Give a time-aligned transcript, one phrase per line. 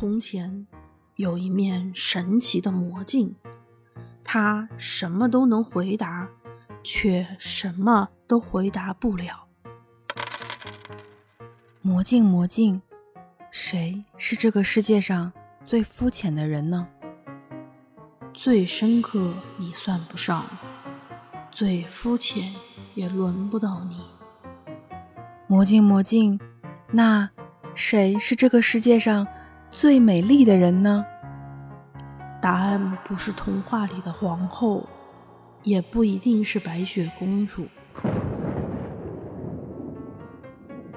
[0.00, 0.64] 从前
[1.16, 3.34] 有一面神奇的魔镜，
[4.22, 6.28] 它什么都能回答，
[6.84, 9.48] 却什么都回答不了。
[11.82, 12.80] 魔镜，魔镜，
[13.50, 15.32] 谁是这个世界上
[15.66, 16.86] 最肤浅的人呢？
[18.32, 20.46] 最深刻你算不上，
[21.50, 22.54] 最肤浅
[22.94, 24.06] 也轮不到你。
[25.48, 26.38] 魔镜，魔镜，
[26.92, 27.28] 那
[27.74, 29.26] 谁是这个世界上
[29.70, 31.04] 最美丽的人呢？
[32.40, 34.86] 答案不是童话里的皇后，
[35.62, 37.66] 也不一定是白雪公主。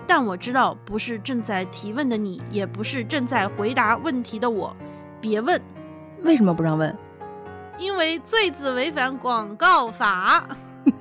[0.08, 4.76] 但我知道，不是正在提问的你，也不是正在回答问题的我。
[5.20, 5.62] 别问，
[6.24, 6.96] 为什么不让问？
[7.78, 10.46] 因为罪字违反广告法。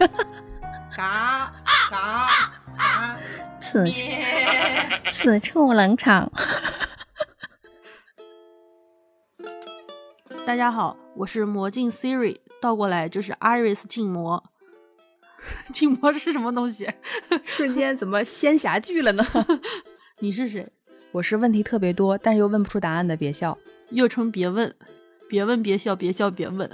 [0.96, 1.52] 嘎
[1.90, 2.28] 嘎
[2.76, 3.16] 嘎！
[3.60, 3.86] 此
[5.12, 6.30] 此处冷场。
[10.50, 14.42] 大家好，我是魔镜 Siri，倒过来就是 Iris 静魔。
[15.72, 16.90] 静魔是什么东西？
[17.44, 19.24] 瞬间怎么仙侠剧了呢？
[20.18, 20.68] 你是谁？
[21.12, 23.56] 我是问题特别多，但是又问不出答案的，别笑。
[23.90, 24.74] 又称别问，
[25.28, 26.68] 别问别笑，别笑别问，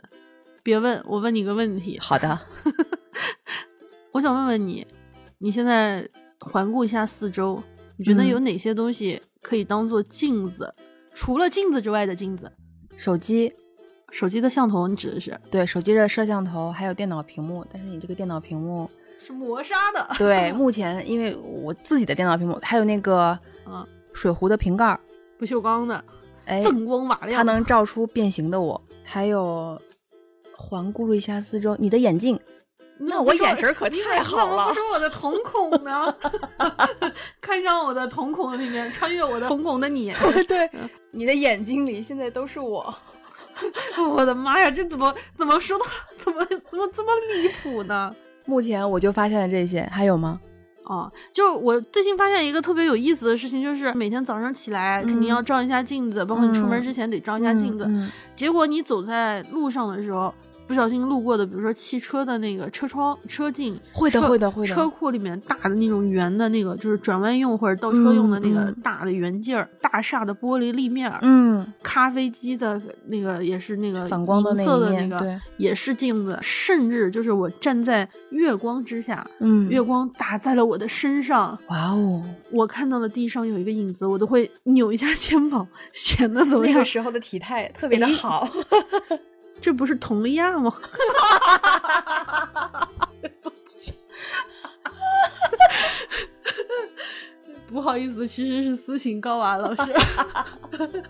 [0.63, 0.99] 别问。
[1.05, 2.41] 我问你个问题，好的，
[4.13, 4.87] 我想问问你，
[5.37, 6.09] 你现在
[6.41, 7.63] 环顾一下四周，
[7.99, 10.75] 你觉得嗯有哪些东西可以当做镜子？
[11.13, 12.51] 除了镜子之外的镜子，
[12.97, 13.53] 手机，
[14.17, 17.63] 手机的像头，你指的是对，手机的摄像头，还有电脑屏幕。
[17.71, 24.99] 但是你这个电脑屏幕，是磨砂的， 对，目前因为我自己的电脑屏幕，还有那个嗯，水壶的瓶盖儿，
[25.39, 26.03] 不锈钢的，
[26.47, 28.81] 哎，锃光瓦亮，它能照出变形的我。
[29.05, 29.79] 还有，
[30.57, 32.41] 环顾了一下四周，你的眼镜，
[32.99, 36.17] 那我眼神可太好了不说我的瞳孔呢？
[37.43, 40.11] 看向我的瞳孔里面，穿越我的瞳孔的你。
[40.49, 40.71] 对，
[41.11, 42.97] 你的眼睛里现在都是我。
[44.15, 45.85] 我的妈呀，这怎么怎么说的，
[46.19, 47.11] 怎么怎么这么
[47.43, 48.15] 离谱呢？
[48.45, 50.41] 目前我就发现了这些，还有吗？
[50.85, 57.85] 哦，就我最近发现一个特别有意思的事情，就是每天早上起来肯定要照一下镜子，包括你出门之前得照一下镜子。
[57.89, 60.33] 嗯结果你走在路上的时候，
[60.67, 86.85] 不小心路过的，比如说汽车的那个车窗、车镜，会的会的会的车库里面大的那种圆的那个，就是转弯用或者倒车用的那个大的圆镜儿、大厦的玻璃立面儿，嗯，咖啡机的那个也是那个反光的银那一色的那个也是镜子，甚至就是我站在月光之下，嗯，月光打在了我的身上，哇哦，我看到了地上有一个影子，我都会扭一下 肩膀，显得怎么样那个？
[86.85, 88.49] 时候的体态特别的哎好。
[89.61, 90.73] 这不是佟丽娅吗？
[93.21, 93.93] 对不起，
[97.69, 99.83] 不好意思，其实是私信高娃老师。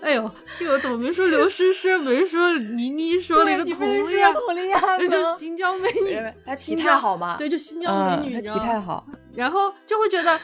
[0.00, 7.36] 哎呦，这个怎么没说刘诗诗，没说倪妮，说了一个佟丽娅，佟丽娅这就是新疆美女，她体态好吗？
[7.36, 9.06] 对，就新疆嗯，美女，她体态好。
[9.34, 10.40] 然后就会觉得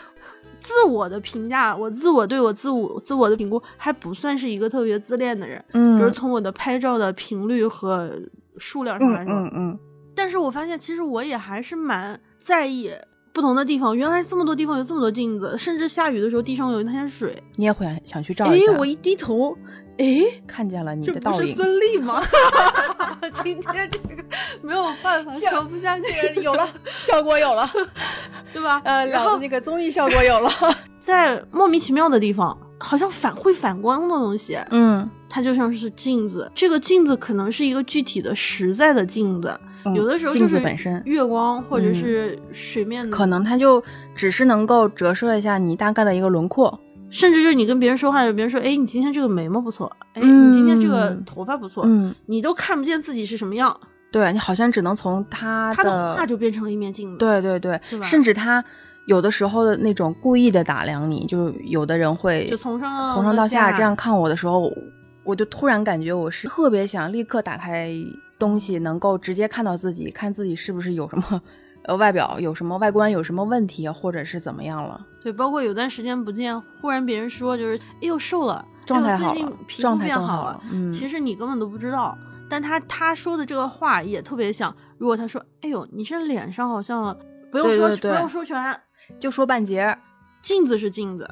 [0.58, 8.10] 自我的评价，我自我对我自我自我的评估还不算是一个特别自恋的人，嗯就是从我的拍照的频率和
[8.58, 9.34] 数量上来嗯说。
[9.34, 9.78] 嗯嗯，
[10.14, 12.90] 但是我发现其实我也还是蛮在意
[13.32, 19.56] 不同的地方，原来这么多地方有这么多镜子，甚至下雨的时候地上有一滩水，你也会想想去照一下。，哎我一低头，
[19.98, 21.54] 哎，看见了你这不是的倒影。
[21.54, 22.22] 孙俪吗？
[23.32, 24.22] 今天这个
[24.62, 26.68] 没有办法说不下去，有了，
[27.00, 27.68] 效果有了。
[28.56, 28.80] 对吧？
[28.84, 30.50] 呃，然后那个综艺效果有了。
[30.98, 36.50] 在莫名其妙的地方，好像反会反光的东西，嗯，它就像是镜子。
[36.54, 43.82] 这个镜子可能是一个具体的实在的镜子，嗯有的时候就镜子是本身月光或者嗯是水面的，可能它就
[44.16, 46.76] 只是能够折射一下你大概的一个轮廓。
[47.08, 51.84] 甚至就是你跟别人说话，有别人说：“哎，你今天这个眉毛不错，哎，嗯你今天这个头发不错。
[51.86, 53.78] 嗯，你都看不见自己是什么样，
[54.16, 57.18] 对你好像只能从他他的话就变成了一面镜子。
[57.18, 58.64] 对对对，对甚至他
[59.04, 64.72] 有的时候的那种故意的打量你，就有的人会就从上从上到下下这样看我的时候，
[65.22, 67.92] 我就突然感觉我是特别想立刻打开
[68.38, 71.42] 东西，能够直接看到自己，看自己是不是有什么
[71.84, 75.04] 呃外表有什么外观有什么问题，或者是怎么样了。
[75.22, 82.16] 对，包括有段时间不见，忽然别人说就是，哎呦瘦了，状态哎最近好了皮肤状态变好了嗯其实你根本都不知道，
[82.48, 87.16] 但他他说的这个话也特别像，如果他说，哎呦，你这脸上好像
[87.50, 88.80] 不用说不用说全，
[89.18, 89.98] 就说半截儿，
[90.42, 91.28] 镜子是镜子，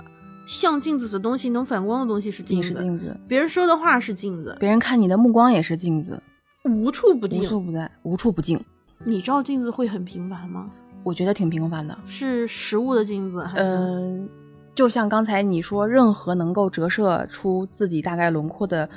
[0.47, 6.21] 像镜子的东西能反光的东西是镜子，是镜子，别人说的话是镜子，别人看你的目光也是镜子，
[6.65, 7.43] 无处不无。
[7.45, 8.63] 处不在，无处不镜。
[9.05, 10.71] 你照镜子会很频繁吗？
[11.03, 11.97] 我觉得挺频繁的。
[12.07, 13.65] 是实物的镜子还是？
[13.65, 14.29] 嗯、
[14.75, 18.89] 就像刚才你说，任何能够折射出自己大概轮廓的，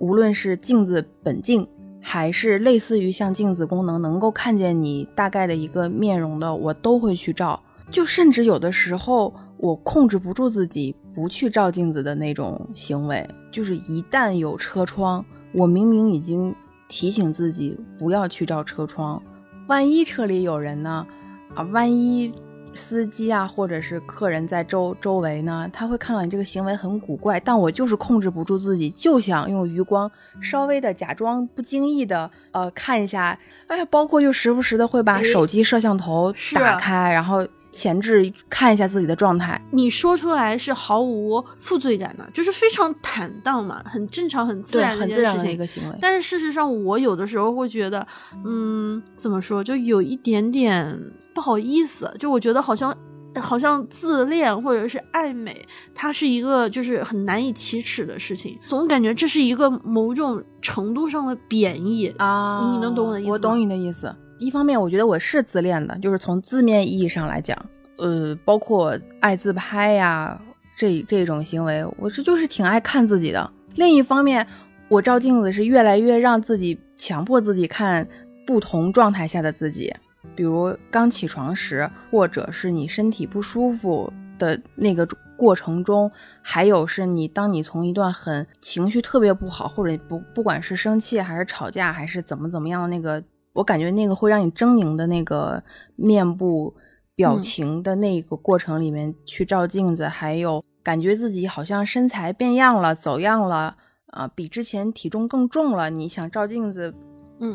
[0.00, 1.64] 无论是镜子本镜，
[2.00, 7.60] 还是类似于像镜子功能能够看见你大概的一个面容的，我都会去照。
[7.90, 16.54] 就甚至有的时候，我控制不住自己不去照镜子的那种行为，就是一旦有车窗，我明明已经
[16.88, 19.22] 提醒自己不要去照车窗，
[19.68, 21.06] 万一车里有人呢？
[21.54, 22.32] 啊，万一。
[22.72, 37.46] 司机啊，或者是客人在周周围呢，他会看到你这个行为很古怪，但我就是控制不住自己，就想用余光稍微的假装不经意的呃看一下，哎呀，包括就时不时的会把手机摄像头打开，然后。
[37.72, 45.98] 前置看一下自己的状态，你说出来是毫无负罪感的，就是非常坦荡嘛，很正常、很自然、很自然的一个行为。
[46.00, 48.06] 但是事实上，我有的时候会觉得，
[48.44, 50.98] 嗯，怎么说，就有一点点
[51.34, 52.96] 不好意思，就我觉得好像
[53.36, 55.64] 好像自恋或者是爱美，
[55.94, 62.72] 它是一个就是很难以启齿的事情，总感觉这是一个某种程度上的贬义啊。
[62.74, 63.30] 你能懂我的意思？
[63.30, 64.14] 我懂你的意思。
[64.40, 67.56] 一方面，我觉得我是自恋的，就是从字面意义上来讲，
[67.98, 70.40] 呃，包括爱自拍呀，
[70.74, 73.50] 这这种行为，我这就是挺爱看自己的。
[73.74, 74.44] 另一方面，
[74.88, 78.08] 我照镜子是越来越让自己强迫自己看
[78.46, 79.94] 不同状态下的自己，
[80.34, 86.10] 比如刚起床时，或者是你身体不舒服的那个过程中，
[86.40, 93.22] 还有是你当你从一段很情绪特别不好，或者不不管是生气还是吵架还是怎么怎么样的那个。
[93.52, 95.62] 我感觉那个会让你狰狞的那个
[95.96, 96.74] 面部
[97.14, 103.76] 表情的那个过程里面去照镜子，还有感觉自己好像身材变样了、走样了
[104.06, 105.90] 啊，比之前体重更重了。
[105.90, 106.94] 你想照镜子，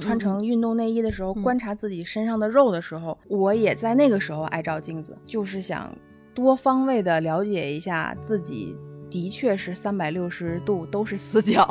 [0.02, 5.96] 穿成运动内衣的时候，观察自己身上的肉的时候，我也在那个时候爱照镜子，就是想
[6.34, 8.76] 多方位的了解一下自己。
[9.16, 11.66] 的确是三百六十度都是死角，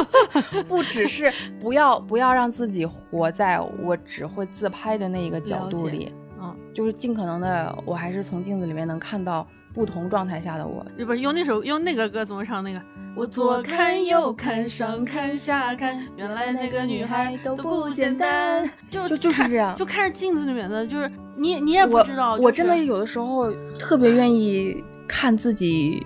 [0.66, 1.30] 不只是
[1.60, 10.82] 不要不要让自己活在我只会自拍的那一个角度里，嗯，就是尽可能的，我还是从镜子里面能看到不同状态下的我。
[11.04, 12.64] 不是用那首用那个歌怎么唱？
[12.64, 12.80] 那个
[13.14, 18.66] 我左看右看上看下看，原来那个女孩都不简单。
[18.90, 26.02] 就就就是这样，就看着镜子里面的，就是你你也不知道，我真的有的时候特别愿意看自己。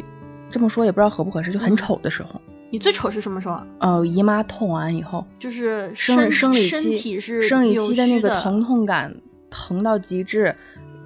[0.53, 2.41] 这么说也不知道合不合适，就很丑的时候。
[2.71, 3.61] 你最丑是什么时候？
[3.81, 9.15] 呃，姨妈痛完以后，就是生生理期是生理期的那个疼痛感，
[9.51, 10.55] 疼到极致，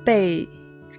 [0.04, 0.46] 被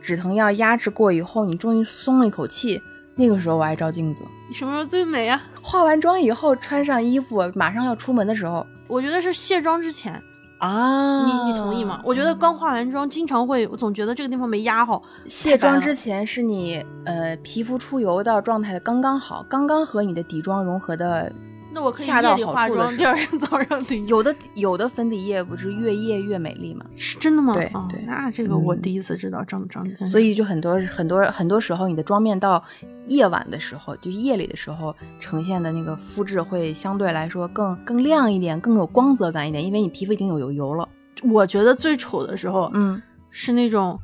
[0.02, 2.82] 止疼药压制过以后，你终于松了一口气。
[3.16, 4.24] 那个时候我爱照镜子。
[4.48, 5.42] 你什么时候最美啊？
[5.62, 8.66] 化完妆以后，穿上衣服，马上要出门的时候。
[8.88, 10.22] 我觉得是卸妆之前。
[10.59, 12.01] 啊，你你同意吗？
[12.04, 15.01] 我觉得刚化完妆，经常会，我总觉得这个地方没压好。
[15.27, 21.31] 卸妆之前是你呃皮肤出油的状态的刚刚好，刚刚和你的底妆融合的。
[21.78, 24.08] 那我可以夜里化妆，第二天早上顶。
[24.08, 26.84] 有的有的粉底液不是越夜越美丽吗？
[26.96, 27.54] 是真的吗？
[27.54, 32.64] 对对，那这个我第一次知道这么长所以就很多很多很多时候，你的妆面到
[33.06, 40.90] 夜晚的时候，就夜里的时候呈现的那个肤质会相对来说更更亮一点，更有光泽感一点，因为你皮肤已经有有油了。
[41.30, 44.00] 我觉得最丑的时候，嗯，是那种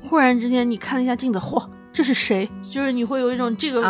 [0.00, 1.62] 忽然之间你看了一下镜子，嚯，
[1.92, 2.48] 这是谁？
[2.70, 3.82] 就是你会有一种这个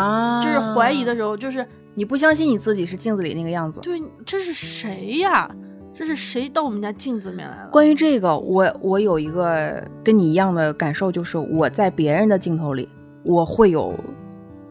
[0.43, 1.65] 就是怀疑的时候，就是。
[1.93, 3.79] 你不相信你自己是镜子里那个样子？
[3.81, 5.49] 对，这是谁呀？
[5.93, 7.69] 这是谁到我们家镜子里面来了？
[7.69, 12.87] 关于这个，我我有一个跟你一样的感受，就是我在别人的镜头里，
[13.23, 13.93] 我会有，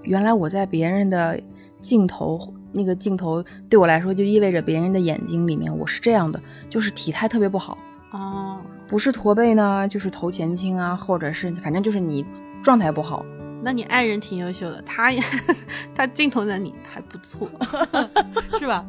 [0.02, 1.38] 原来我在别人的
[1.82, 2.40] 镜头，
[2.72, 7.76] 那个镜头对我来说就意味着别人的眼睛里面我是这样的，就是体态特别不好
[8.10, 8.58] 啊，
[8.88, 12.24] 不是驼背呢，就是头前倾啊，或者是反正就是你
[12.62, 13.24] 状态不好。
[13.62, 15.22] 那你爱人挺优秀的，他也
[15.94, 17.48] 他镜头的你还不错，
[18.58, 18.84] 是吧？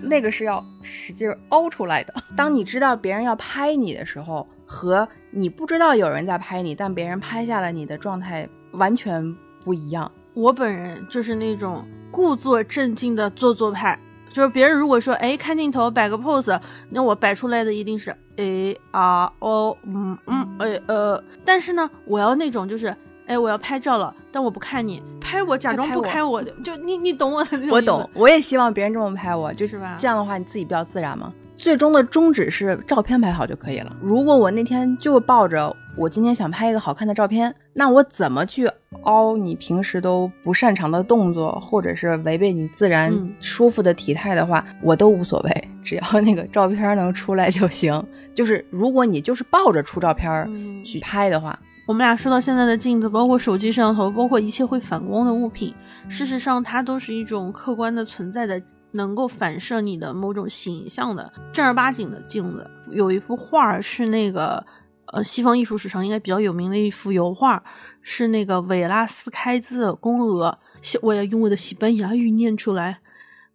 [0.00, 2.14] 那个是要使劲凹出来的。
[2.34, 10.10] 当你知道别人要拍你的时候，和你不知道有人在拍你，但别人拍下了你的状态完全不一样。
[10.34, 13.98] 我本人就是那种故作镇静的做作派，
[14.32, 22.96] 就是别人如果说哎看镜头摆个 pose，那我摆出来的一定是哎啊哦嗯嗯哎呃，但是呢，我要那种就是。
[23.26, 27.70] 哎，我要拍照了，但我不看你拍我，假装不拍我，就你你懂我的那种。
[27.70, 29.96] 我懂，我也希望别人这么拍我，就是吧？
[29.98, 31.32] 这样的话你自己比较自然嘛。
[31.56, 33.96] 最终的宗旨是照片拍好就可以了。
[34.02, 38.68] 如果我那天就抱着我今天想拍一个好看的照片，那我怎么去
[39.04, 48.04] 凹你平时都不擅长的动作，或者是违背你自然舒服的体态的话，我都无所谓，只要那个照片能出来就行。
[48.34, 50.46] 就是如果你就是抱着出照片
[50.84, 51.58] 去拍的话。
[51.86, 55.74] 我们俩说到现在的镜子，包括手机摄像头，包括一切会反光的物品，
[56.08, 58.60] 事实上它都是一种客观的存在的，
[58.92, 62.70] 能够反射你的某种形象的正儿八经的镜子。
[62.90, 64.64] 有一幅画是那个，
[65.12, 67.62] 呃，西方艺术史上应该比较有名的一幅油画，
[68.00, 70.58] 是那个维拉斯开兹的《宫娥》，
[71.02, 73.00] 我要用我的西班牙语念出来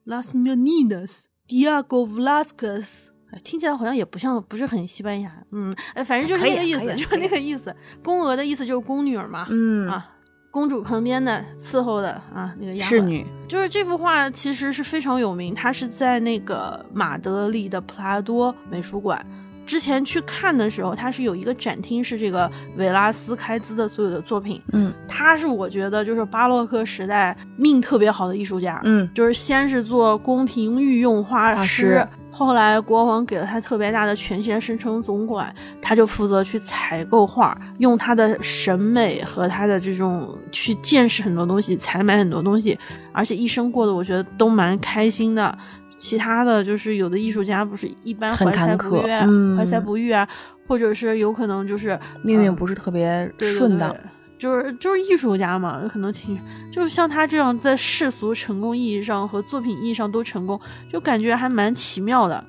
[0.06, 3.09] ：Las Meninas Diego Velazquez。
[3.44, 7.76] 听起来好像也不像，不是很西班牙，嗯，哎，反正就是那个意思，就是那个意思。
[8.04, 10.06] 宫娥的意思就是宫女嘛，嗯啊，
[10.52, 13.26] 公主旁边的伺候的啊，那个侍女。
[13.48, 19.24] 就是这幅画其实是非常有名，它是在那个马德里的普拉多美术馆。
[19.66, 24.60] 之前去看的时候，它是有一个展厅，是这个维拉斯开兹的所有的作品。
[24.74, 28.82] 嗯，他是我觉得就是巴洛克时代命特别好的艺术家。
[28.84, 32.04] 嗯，就是先是做宫廷御用画师。
[32.40, 42.80] 后来国王给了他特别大的权限，升成总管，他就负责去采购画，用他的审美和他的这种去见识很多东西，采买很多东西，
[43.12, 45.54] 而且一生过得我觉得都蛮开心的。
[45.98, 50.26] 其他的就是有的艺术家不是一般怀才不遇，怀才不遇啊，
[50.66, 53.94] 或者是有可能就是命运不是特别顺当。
[54.40, 56.40] 就是就是艺术家嘛，可能挺
[56.72, 60.58] 就是像他这样在世俗成功意义上和作品意义上都成功，
[60.90, 62.42] 就感觉还蛮奇妙的。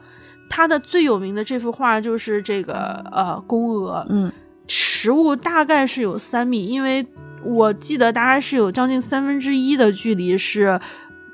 [0.48, 4.32] 他的最有名的这幅画就是这个呃宫娥，嗯，
[4.68, 7.04] 实物大概是有三米，因为
[7.44, 10.80] 我记得大概是有将近三分之一的距离是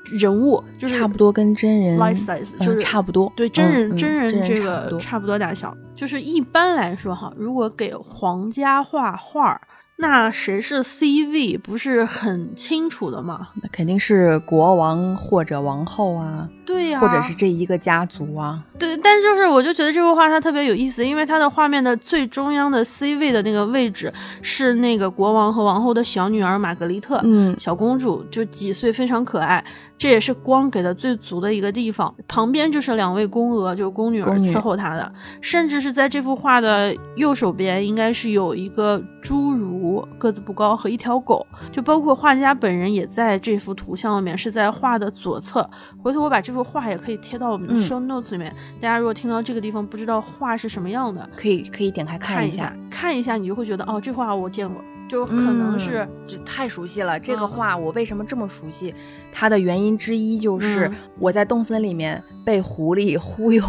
[0.05, 5.75] 人物，就是差不多跟真人 life size 就是差不多，对真人真人这个差不多大小。
[5.95, 9.61] 就是一般来说哈，如果给皇家画画。
[9.99, 13.49] 那谁是 C 位不是很清楚的吗？
[13.61, 18.63] 那肯定是国王或者王后啊，对呀，或者是这一个家族啊。
[18.77, 24.13] 对，但就是我就觉得这幅画它特别有意思，因为它的画面的最中央的 C 位的那个位置
[24.43, 29.65] 是那个国王和王后的小女儿玛格丽特，嗯，小公主就几岁，非常可爱。
[29.97, 35.11] 这也是光给的最足的一个地方，旁边就是两位宫娥，就是宫女儿伺候她的，
[35.41, 45.67] 甚至是在这幅画的右手边，应该是有一个侏儒，个子不高，和一条狗，就包括画家本人也在这幅图像里面，是在画的左侧。
[46.03, 54.79] 回头我把这幅画也可以贴到我们的 show notes 里面，大家如果听到这个地方不知道画是什么样的，可以可以点开看一下，看一下你就会觉得哦，这画我见过。
[55.09, 57.19] 就可能是就太熟悉了。
[57.19, 58.93] 这个画我为什么这么熟悉？
[59.31, 63.63] 它的原因之一就是我在动森里面被狐狸 忽悠，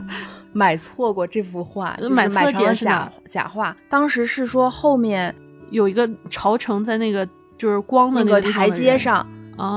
[0.52, 3.76] 买错过这幅画，买买成了假假画。
[3.88, 5.34] 当时是说后面
[5.70, 9.26] 有一个朝城在那个就是光的那个台阶上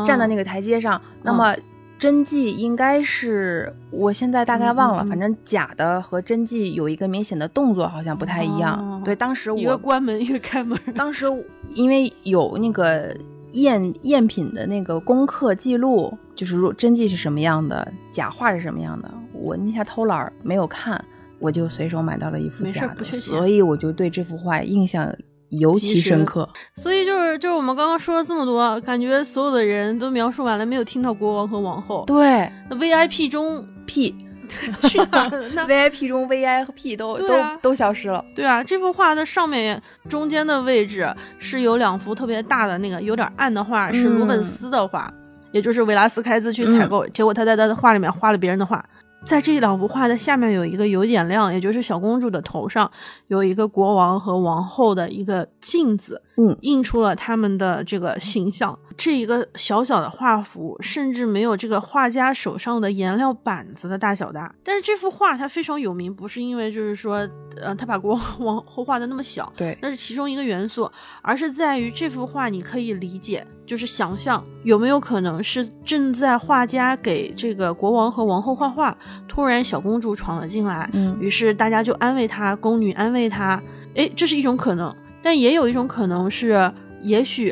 [0.06, 1.56] 站在那个台阶上，那么。
[1.98, 9.02] 真迹应该是，我现在大概忘了，反正假的和真迹有一个明显的动作，好像不太一样。
[9.04, 10.78] 对，当时我一个关门，一个开门。
[10.96, 11.26] 当时
[11.74, 13.16] 因为有那个
[13.54, 21.04] 赝赝品的那个功课记录，就是说真迹是什么样的，假画是什么样的，我那下偷懒没有看，
[21.40, 25.16] 我就随手买到了一幅假的，所以我就对这幅画印象。
[25.60, 32.04] 尤其深刻，所以就是就是我们刚刚说了这么多，感觉所有的人都描述完了，没有听到国王和王后。
[32.06, 34.16] 对，那 VIP 中 P
[34.82, 35.50] 去哪了？
[35.54, 38.24] 那 VIP 中 VI 和 P 都都都消失了。
[38.36, 45.12] 对啊，这幅画的上面中间的位置是有两幅特别大的那个有点暗的画，是鲁本斯的画，
[45.52, 48.84] 也就是维拉斯开兹去采购，结果他在他的画里面画了别人的画。
[49.26, 52.90] 在这两幅画的下面有一个有点亮，也就是小公主的头上
[53.28, 58.78] 有一个国王和王后的一个镜子，嗯，印出了他们的这个形象。
[58.98, 64.54] 这一个小小的画幅，甚至没有这个画家手上的颜料板子的大小大。
[64.64, 67.28] 但是这幅画它非常有名，不是因为就是说，
[67.58, 70.90] 呃，他把国王王后画的那么小，对，那是其中一个元素，
[71.22, 83.62] 而是在于这幅画你可以理解，就是想象有没有可能是正在画家给这个国王和王后画画，突然小公主闯了进来，嗯，于是大家就安慰她，宫女安慰她，
[83.96, 87.52] 哎，这是一种可能，但也有一种可能是，也许。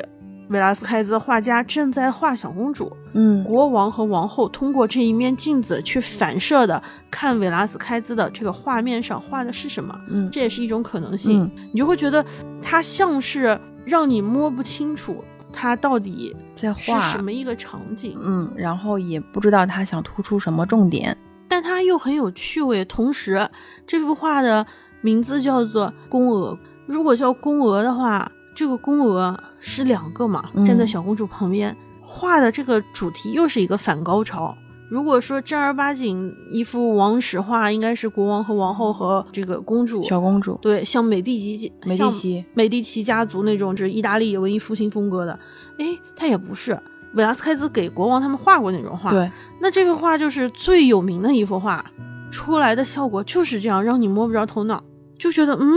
[0.50, 11.50] 维拉斯开兹画家正在画小公主，嗯，国王和王后通过这一面镜子去反射的看维拉斯开兹的这个画面上画的是什么，嗯，这也是一种可能性。
[11.72, 12.24] 你就会觉得
[12.62, 22.86] 他像是让你摸不清楚他到底在画什么一个场景，嗯，然后也不知道他想突出什么重点，但他又很有趣味。
[22.86, 23.50] 同时，
[23.88, 24.63] 这幅画的
[25.01, 26.53] 名字叫做《宫娥》，
[26.86, 28.32] 如果叫宫娥的话。
[28.56, 34.56] 这个宫娥是两个嘛，站在小公主旁边画的这个主题又是一个反高潮。
[34.90, 45.40] 如果说正儿八经一幅王室画，应该是国王和王后和这个公主、小公主，对，像美第奇、美第奇、美第奇家族那种，就是意大利文艺复兴风格的。
[45.80, 46.80] 哎，他也不是，
[47.16, 49.10] 维拉斯开兹给国王他们画过那种画。
[49.10, 51.84] 对，那这幅画就是最有名的一幅画，
[52.30, 54.84] 出来的效果就是这样，让你摸不着头脑，
[55.18, 55.74] 就觉得嗯，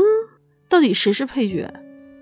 [0.69, 1.73] 到底谁是配角，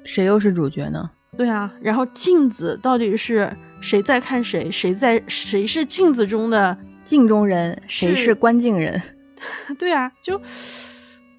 [0.05, 1.11] 谁又是主角呢？
[1.37, 9.01] 对啊，然后镜子到底是谁在看谁，谁在谁是镜子中的镜中人，谁是观镜人？
[9.79, 10.41] 对啊，就。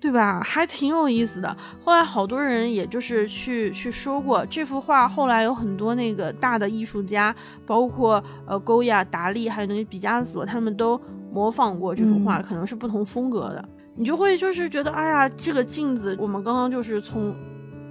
[0.02, 0.40] 对吧？
[0.42, 1.58] 还挺有意思的。
[1.84, 7.36] 后来好多人也就是去去说过这幅画，后来有很多那个大的艺术家，
[7.66, 13.68] 包括呃勾亚、达利，还有那个毕加索，他们都模仿过这幅画，可能是不同风格的。
[13.98, 17.34] 你就会就是觉得，哎呀，这个镜子，我们刚刚就是从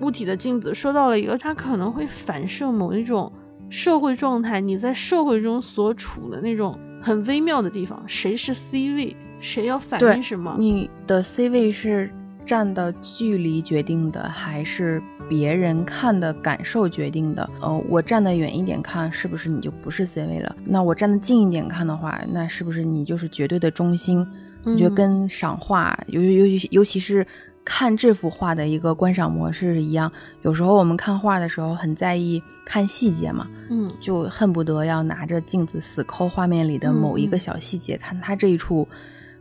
[0.00, 3.32] 物体的镜子说到了一个，它可能会反射某一种
[3.70, 8.02] 社会状态，你在社会中所处的那种很微妙的地方。
[8.06, 9.16] 谁是 C 位？
[9.40, 10.54] 谁要反映什么？
[10.58, 12.10] 你的 C 位是
[12.44, 17.48] 站的距离决定的，还是别人看的感受决定的？
[17.62, 20.54] 呃，我站得远一点看，是不是你就不是 C 位了？
[20.64, 24.26] 那我站得近一点看的话，那是不是你就是绝对的中心？
[24.64, 27.26] 我觉得跟赏画，尤尤尤其尤其是
[27.64, 30.10] 看这幅画的一个观赏模式一样。
[30.42, 38.86] 有时候我们看画的时候很在意看细节嘛，嗯，就恨不得要拿着镜子死抠画面里的某一个小细节，看它这一处。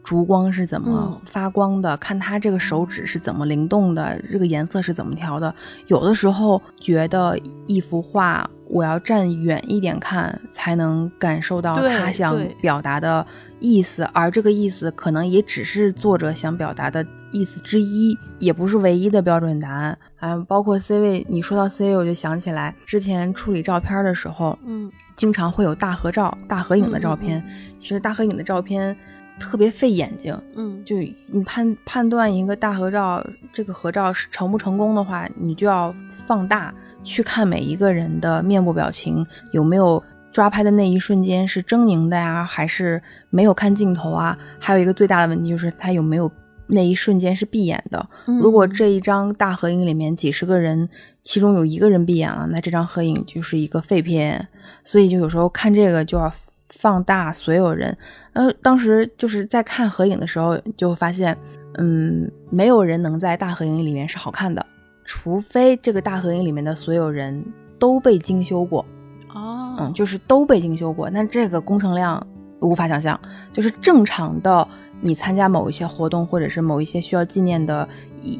[0.03, 1.95] 烛光是怎么发光的？
[1.95, 5.55] 看他这个手指是怎么灵动的，这个颜色是怎么调的？
[5.87, 13.23] 有的时候觉得一幅画，我要站远一点看，才能感受到他想表达的
[13.59, 19.95] 意思，而这个意思可能也只是作者想表达的意思之一，也不是唯一的标准答案。
[20.19, 27.43] 啊，包括 C 位，你说到 C 位，我就想起来之前处理照片的时候，嗯，经常会有大合照、大合影的照片。
[27.77, 28.97] 其实大合影的照片。
[29.39, 35.93] 特别费眼睛，嗯，就你判判断一个大合照，这个合照是成不成功的话，你就要
[36.27, 36.71] 放大
[37.03, 44.37] 去看每一个人的面部表情，有没有抓拍的那一瞬间是狰狞的呀，还是没有看镜头啊？
[44.59, 46.31] 还有一个最大的问题就是他有没有
[46.65, 48.03] 那一瞬间是闭眼的。
[48.25, 50.87] 如果这一张大合影里面几十个人，
[51.21, 54.47] 其中有一个人闭眼了，那这张合影就是一个废片。
[54.83, 56.33] 所以就有时候看这个就要
[56.69, 57.95] 放大所有人。
[58.31, 61.37] 呃，当时就是在看合影的时候，就发现，
[61.77, 64.65] 嗯，没有人能在大合影里面是好看的，
[65.15, 67.45] 除非这个大合影里面的所有人
[67.77, 68.83] 都被精修过。
[69.31, 72.25] 哦，嗯，就是都被精修过，那这个工程量
[72.61, 73.17] 无法想象。
[73.53, 74.67] 就是正常的，
[75.01, 77.87] 你参加某一些活动，或者是某一些需要纪念的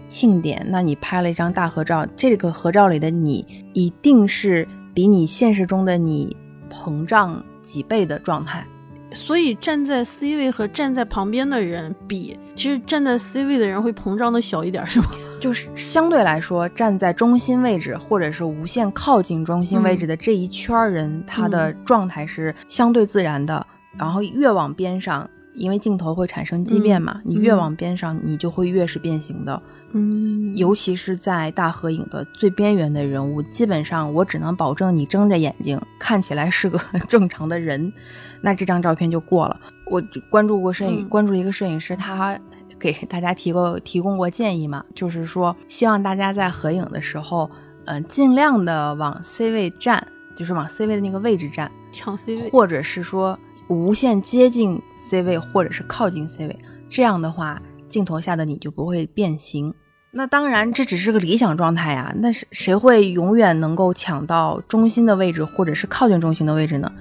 [0.10, 6.36] 庆典，那你拍了一张大合照，这个合照里的你一定是比你现实中的你
[6.74, 8.66] 膨胀几倍的状态。
[9.12, 15.06] 所以站在 C 位和站在旁边的人比，其实站在 C 位的人会膨胀的小一点，是吗？
[15.44, 23.68] 就是相对来说，站在中心位置或者是无限靠近中心位置的这一圈人，他的状态是相对自然的。
[23.98, 29.62] 然后越往边上，因为镜头会产生畸变嘛，你越往边上，你就会越是变形的。
[29.92, 37.92] 嗯，尤其是在大合影的最边缘的人物，基本上我只能保证你睁着眼睛看起来是个 正常的人。
[38.40, 39.60] 那这张照片就过了。
[39.88, 42.40] 我关注过摄影，关注一个摄影师，他
[42.80, 47.50] 给 大家提过提供过建议嘛，就是说希望大家在合影的时候，
[47.86, 50.06] 嗯，尽量的往 C 位站，
[50.36, 56.60] 就是往 C 位的那个位置站，抢 C 位，或者是说无限接近 C 位，或者是靠近 C 位。
[56.90, 59.74] 这样的话，镜头下的你就不会变形。
[60.16, 62.14] 那当然，这只是个理想状态呀。
[62.20, 66.92] 那是谁会永远能够抢到中心的位置，或者是靠近中心的位置呢？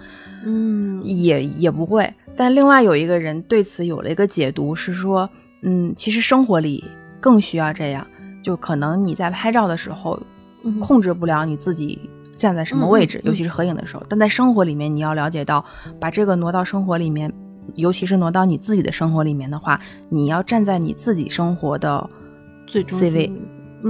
[0.46, 2.10] 嗯，也也不会。
[2.34, 5.28] 但另外有一个人对此有了一个解读，是说，
[5.62, 6.84] 嗯，其实生活里
[7.20, 8.06] 更需要这样。
[8.42, 10.20] 就可能你在拍照的时候，
[10.80, 11.98] 控制不了你自己
[12.36, 14.02] 站在什么位置，尤其是合影的时候。
[14.08, 15.64] 但在生活里面，你要了解到，
[16.00, 17.32] 把这个挪到生活里面，
[17.76, 22.10] 尤其是挪到你自己的生活里面的话，你要站在你自己生活的
[22.66, 23.32] 最 C 位。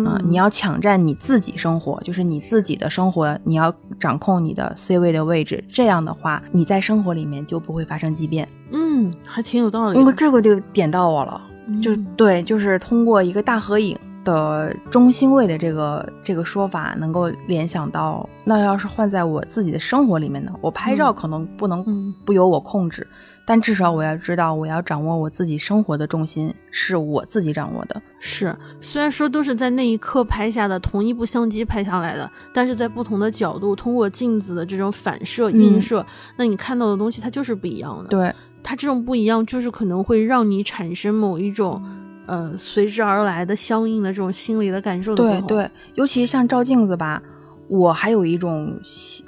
[0.06, 5.62] 啊，你要抢占你自己生活，就是你自己的生活，你要掌控你的 C 位的位置。
[5.70, 8.48] 这样的话，你在生活里面就不会发生畸变。
[8.70, 9.98] 嗯，还挺有道理。
[9.98, 11.38] 因为这个就点到我了，
[11.80, 20.52] 就对，就是通过一个大合影的中心位的这个这个说法，能够联想到，那要是换在我自己的生活里面呢？
[20.60, 23.06] 我拍照可能不能不由我控制。
[23.44, 28.00] 但至少我要知道，我要掌握我自己生活的重心是我自己掌握的。
[28.20, 36.06] 是，虽然说都是在那一刻拍下的，同一部相机拍下来的，但是在不同的角度，通过镜子的这种反射映射，
[36.36, 38.10] 那你看到的东西它就是不一样的。
[38.10, 41.82] 对，它这种不一样，就是可能会让你产生某一种，
[42.26, 45.24] 呃，随之而来的相应的这种心理的感受的。
[45.24, 47.20] 对对，尤其像照镜子吧，
[47.68, 48.72] 我还有一种，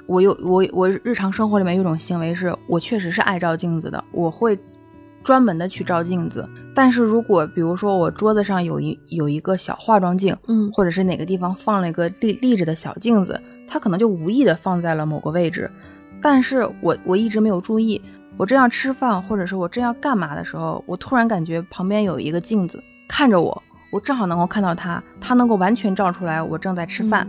[0.07, 4.57] 我有我我日常生活里面有一种行为是，我确实是爱照镜子的，我会
[5.23, 6.47] 专门的去照镜子。
[6.73, 15.69] 但是如果比如说我桌子上有一有一个小化妆镜，嗯或者是哪个地方放了一个立立着的小镜子，它可能就无意的放在了某个位置，
[16.21, 18.01] 但是我我一直没有注意。
[18.37, 27.25] 我正要吃饭，或者是我正要干嘛的时候，我突然感觉旁边有一个镜子看着我，我正好能够看到它，它能够完全照出来我正在吃饭，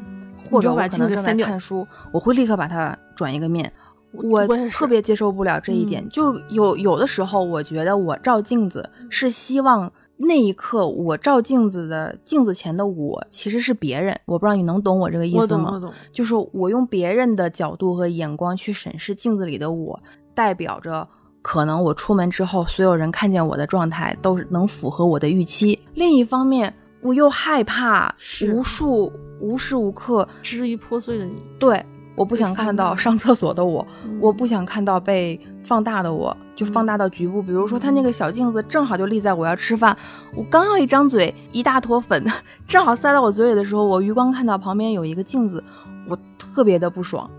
[0.51, 3.73] 或者我可能正在看书，我会立刻把它转一个面。
[4.13, 15.45] 我特别接受不了这一点，嗯就有有的时候，我觉得我照镜子是希望那一刻我照镜子的镜子前的我其实是别人，我不知道你能懂我这个意思吗？
[15.47, 20.01] 我懂我懂，就是我用别人的角度和眼光去审视镜子里的我，
[20.37, 21.09] 代表着
[21.43, 25.77] 可能我出门之后，所有人看见我的状态都是能符合我的预期。
[25.95, 28.15] 另一方面，我又害怕
[28.53, 31.85] 无数无时无刻支离破碎的你，对。
[32.17, 37.43] 我不想看到上厕所的我，嗯我不想看到被放大的我，就放大到局部。
[37.43, 39.95] 比如说，他那个小镜子正好就立在我要吃饭，
[40.35, 42.25] 我刚要一张嘴，一大坨粉
[42.67, 45.63] 正好塞到我嘴里的时候，我余光看到旁边有一个镜子，
[46.09, 47.31] 我特别的不爽。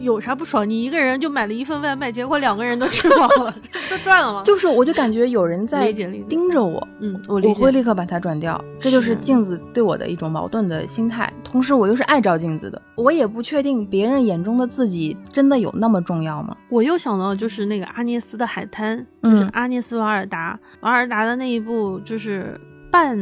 [0.00, 0.68] 有啥不爽？
[0.68, 3.54] 你一个人就买了一份外卖，结果两个人都吃饱了，
[3.90, 4.42] 都赚了吗？
[4.44, 11.32] 就是我就感觉有人在盯着我，嗯，我理我，会立刻把它转掉，这就是是镜子对我的一种矛盾的心态。
[11.44, 16.56] 同时，我又是爱照镜子的，我也不确定别人眼中的自己真的有那么重要吗？
[16.68, 22.58] 我又想到就是那个阿涅斯的海滩，就是嗯阿涅斯瓦尔达，瓦尔达的那一部就是
[22.90, 23.18] 半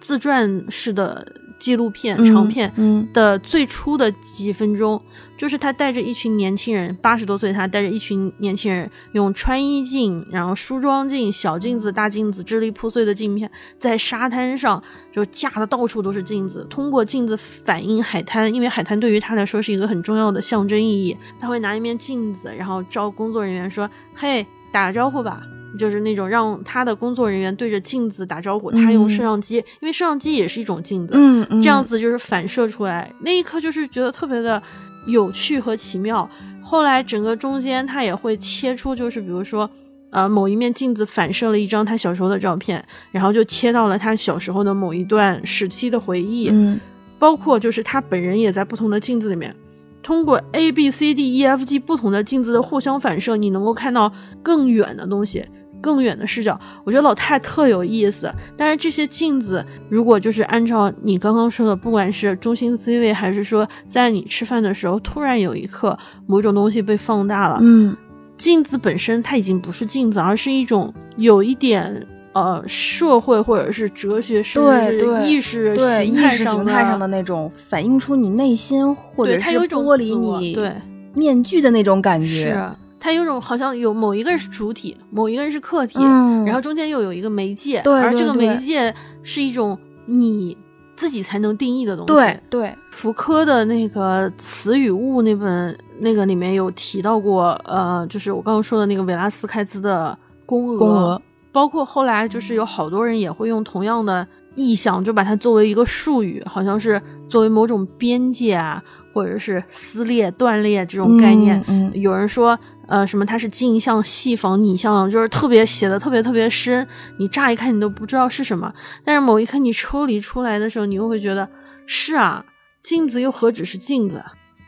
[0.00, 1.26] 自传式的
[1.62, 5.00] 纪录片、长片嗯的最初的几分钟，
[5.38, 13.48] 就是他带着一群年轻人，八十多岁，他带着一群年轻人，用穿衣镜、然后梳妆镜、小镜子、大镜子、支离破碎的镜片，
[13.78, 14.82] 在沙滩上
[15.14, 21.16] 就架的到处都是镜子，通过镜子反映海滩，因为海滩对于他来说是一个很重要的象征意义。
[21.38, 25.40] 他会拿一面镜子，然后招工作人员说：“嘿，打个招呼吧。”
[25.78, 34.62] 就是那种让他的工作人员对着镜子打招呼，他用嗯摄像机，因为摄像机也是一种镜子，嗯嗯，这样子就是反射出来，那一刻就是觉得特别的
[35.06, 36.28] 有趣和奇妙。
[36.60, 39.68] 后来整个中间他也会切出，就是比如说，
[40.10, 46.78] 呃，某一面镜子反射了一张他小时候的照片，然后就切到了他小时候的某一段时期的回忆，嗯
[47.18, 49.54] 包括就是他本人也在不同的镜子里面。
[50.02, 55.46] 通过 A B C D E F G 不同的镜子的互相反射，你能够看到更远的东西，
[55.82, 56.58] 更远的视角。
[56.84, 58.32] 我觉得老太特有意思。
[58.56, 67.94] 但是这些镜子，如果就是按照你刚刚说的，不管是中心 C 位，还是说在你吃饭的时候，突然有一刻某种东西被放大了，嗯
[68.38, 80.72] 镜子本身它已经不是镜子，而是一种有一点呃社会或者是哲学甚至是意识对，形意识态形态上的那种反映出你内心，或者对是它有一种剥离你对
[81.14, 82.56] 面具的那种感觉。
[83.02, 90.56] 是它有种好像有某一个人是主体，某一个人是客体，嗯，然后中间又有一个媒介，对而这个媒介是一种你
[90.96, 92.12] 自己才能定义的东西。
[92.14, 101.22] 对对，福柯的那个《词与物》那本那个里面有提到过，呃，就是我刚刚说的那个维拉斯开兹的宫娥，宫娥。
[101.52, 111.62] 包括后来就是有好多人也会用同样的意象，就把它作为一个术语，好像是作为某种边界啊，或者是撕裂、断裂这种概念。
[111.68, 112.00] 嗯，嗯。
[112.00, 112.58] 有人说，
[112.92, 118.70] 呃，什么它是镜像、细仿、拟像，就是特别写的特别特别深，你乍一看你都不知道是什么，
[119.02, 121.48] 但是某一刻你抽离出来的时候，你又会觉得
[121.86, 122.44] 是啊，
[122.82, 124.22] 镜子又何止是镜子，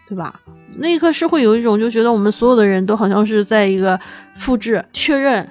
[0.08, 0.40] 对吧？
[0.78, 4.00] 那一刻是会有一种就觉得我们所有的人都好像是在一个
[4.36, 5.46] 复制、确认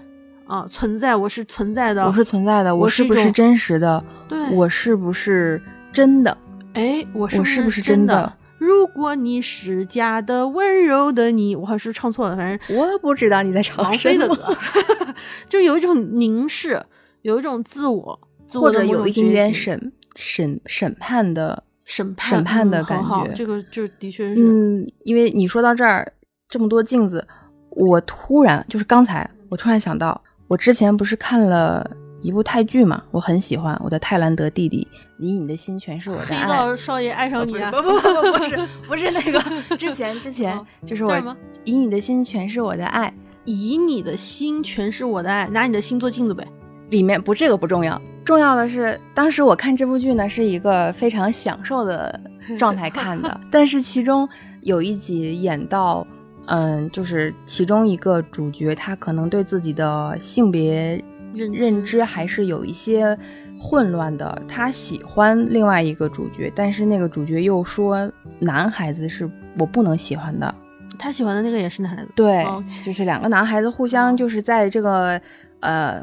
[0.48, 4.04] 啊存在，我是存在的，我是存在的，我我是不是真实的？
[4.28, 6.36] 对，我是不是真的？
[6.74, 8.34] 哎，我是是不是真真的？
[8.65, 14.56] 如果你是假的，温柔的你，我还是唱错了，反正我不知道你在唱王，菲的歌，
[15.49, 16.82] 就有一种凝视，
[17.23, 23.04] 有一种自我，自我或者的有一点点审审审判的审判审判的嗯感觉。
[23.04, 26.10] 好好这个就的确是，嗯，因为你说到这儿
[26.47, 27.28] 这么多镜子，
[27.69, 31.89] 我突然就是刚才我突然想到，我之前不是看了
[32.24, 34.88] 一部泰剧嘛，我很喜欢，我的泰兰德弟弟，
[35.20, 36.48] 以你的心全是我的黑爱。
[36.48, 37.70] 道少爷爱上你啊！
[37.70, 46.48] 不不不不不是不是那个之前之前哦就是我以你的心全是我的爱，以你的心全是我的爱，拿你的心做镜子呗。
[46.90, 52.20] 里面不这个不重要，重要的是当时我看这部剧呢是一个非常享受的
[52.58, 54.28] 状态看的，但是其中
[54.62, 56.06] 有一集演到
[56.46, 63.17] 嗯，就是其中一个主角，他可能对自己的性别认认知还是有一些
[63.60, 64.41] 混乱的。
[64.48, 70.54] 他喜欢另外一个主角，但是那个主角又说男孩子是我不能喜欢的。
[71.00, 75.19] 他喜欢的那个也是男孩子，对，哦就是两个男孩子互相就是在这个
[75.60, 76.02] 呃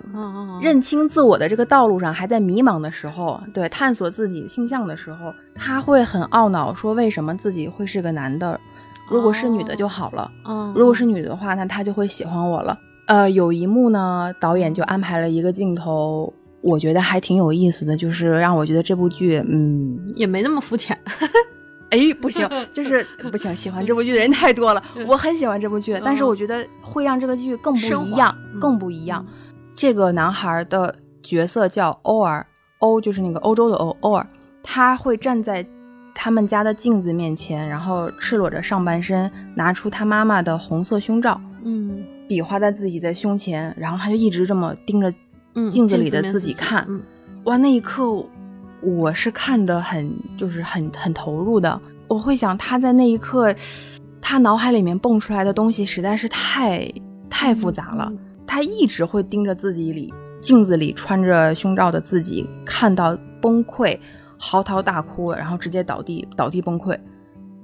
[0.60, 8.58] 认清自我的这个道路上还在迷茫的时候，对探索自己性向的时候，他会很懊恼，说为什么自己会是个男的，
[9.08, 10.30] 如果是女的就好了。
[10.44, 12.76] 嗯，如果是女的话，那他就会喜欢我了。
[13.10, 20.96] 呃，有一幕呢，导演就安排了一个镜头，我觉得还挺有意思的，就是让我觉得这部剧，嗯，也没那么肤浅，
[21.90, 24.80] 哎，不行，就是不行，喜欢这部剧的人太多了。
[25.08, 29.26] 我很喜欢这部剧，但是我觉得会让这个剧更不一样，嗯更不一样。
[29.74, 32.46] 这个男孩的角色叫欧尔，
[32.78, 34.24] 欧就是那个欧洲的欧，欧尔，
[34.62, 35.66] 他会站在
[36.14, 45.12] 他们家的镜子面前，然后赤裸着上半身，拿出他妈妈的红色胸罩，嗯比划在自己的胸前，然后他就一直这么盯着
[45.56, 46.86] 嗯，镜子里的自己看。
[46.88, 47.02] 嗯
[47.42, 48.24] 哇，那一刻
[48.80, 51.80] 我是看的很就是很很投入的。
[52.06, 53.52] 我会想他在那一刻，
[54.20, 56.88] 他脑海里面蹦出来的东西实在是太
[57.28, 58.06] 太复杂了。
[58.08, 63.98] 嗯他一直会盯着自己里镜子里穿着胸罩的自己，看到崩溃，
[64.38, 66.96] 嚎啕大哭，然后直接倒地倒地崩溃。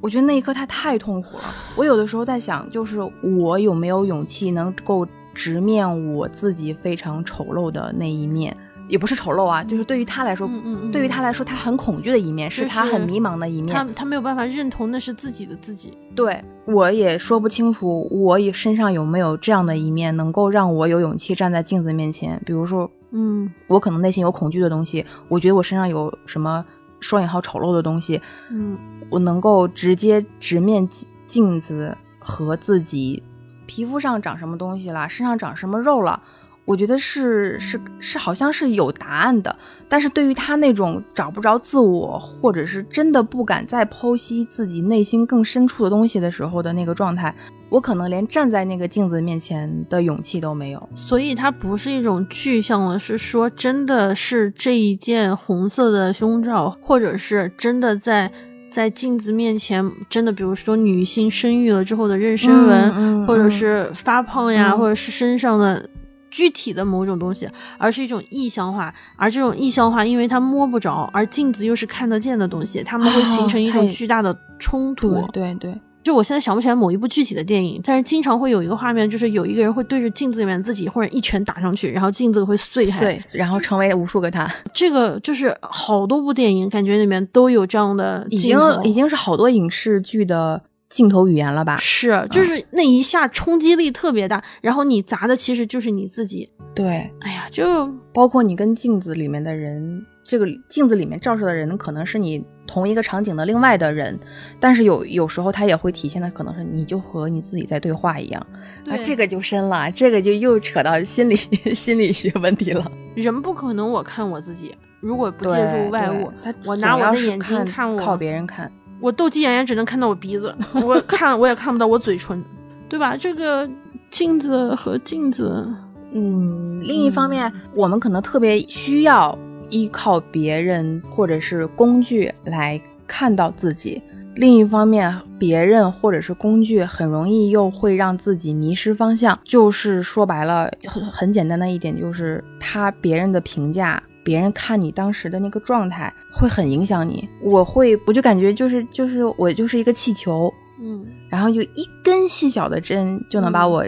[0.06, 1.42] 我觉得那一刻他太痛苦了。
[1.74, 3.00] 我有的时候在想，就是
[3.40, 13.74] 我有没有勇气能够直面我自己非常丑陋的那一面，也不是丑陋啊，就是对于他来说，嗯嗯嗯对于他来说，他很恐惧的一面，是是他很迷茫的一面。
[13.74, 22.40] 他他没有办法认同那是自己的自己，对我也说不清楚，我也身上有没有这样的一面，能够让我有勇气站在镜子面前。
[22.46, 26.64] 比如说，嗯我可能内心有恐惧的东西，我觉得我身上有什么
[27.00, 28.76] 双引号丑陋的东西，嗯
[29.10, 33.22] 我能够直接直面镜镜子和自己
[33.66, 36.20] 皮肤上长什么东西了，身上长什么肉了。
[36.64, 39.56] 我觉得是是是，好像是有答案的。
[39.88, 47.32] 但是对于他那种找不着自我，或者是真的不敢再剖析自己内心更深处的东西的时候的那个状态，
[47.68, 50.88] 我可能连站在那个镜子面前的勇气都没有。
[50.94, 58.30] 所以它不是一种具象的，是说真的是这一件红色的胸罩，或者是真的在
[58.70, 65.88] 在镜子面前，真的比如说女性生育了之后的妊娠纹，嗯嗯或者是发胖呀，嗯或者是身上的。
[66.28, 67.48] 具体的某种东西，
[67.78, 75.14] 而是一种意象化，而这种意象化，因为它摸不着，而镜子又是看得见的东西，他们会形成一种巨大的冲突。
[75.32, 83.20] 对对对，就我现在想不起来某一部具体的电影，但是经常会有一个画面，就是有一个人会对着镜子里面自己或者一拳打上去，然后镜子会碎开。
[83.20, 91.76] 碎，然后成为无数个他，这个就是好多部电影感觉里面都有这样的已经已经是好多影视剧的镜头语言了吧？
[91.78, 96.48] 是，就是那一下冲击力特别大，然后你砸的其实就是你自己。
[96.72, 104.18] 对，哎呀，就包括你跟镜子里面的人，这个镜子里面照射的人可能是你同一个场景的另外的人，
[104.58, 108.46] 但是有有时候它也会体现的可能是你就和你自己在对话一样，
[108.88, 111.36] 啊，这个就深了，这个就又扯到心理
[111.74, 112.90] 心理学问题了。
[113.14, 122.42] 人不可能我看我自己，如果不借助外物，他我拿我的眼睛看看我靠别人看，我斗鸡眼也只能看到我鼻子， 我看我也看不到我嘴唇，
[122.88, 123.16] 对吧？
[123.16, 123.68] 这个
[124.10, 125.66] 镜子和镜子，
[126.12, 129.38] 嗯，另一方面，我们可能特别需要
[129.70, 134.02] 依靠别人或者是工具来看到自己。
[134.34, 139.38] 另一方面，别人或者是工具很容易又会让自己迷失方向。
[139.44, 147.26] 就是说白了，很很简单的一点就是，他别人的评价，别人看你当时的那个状态，会很影响你。
[147.40, 150.52] 我会，我就感觉就是就是我就是一个气球，
[150.82, 153.84] 嗯，然后就一根细小的针就能把嗯我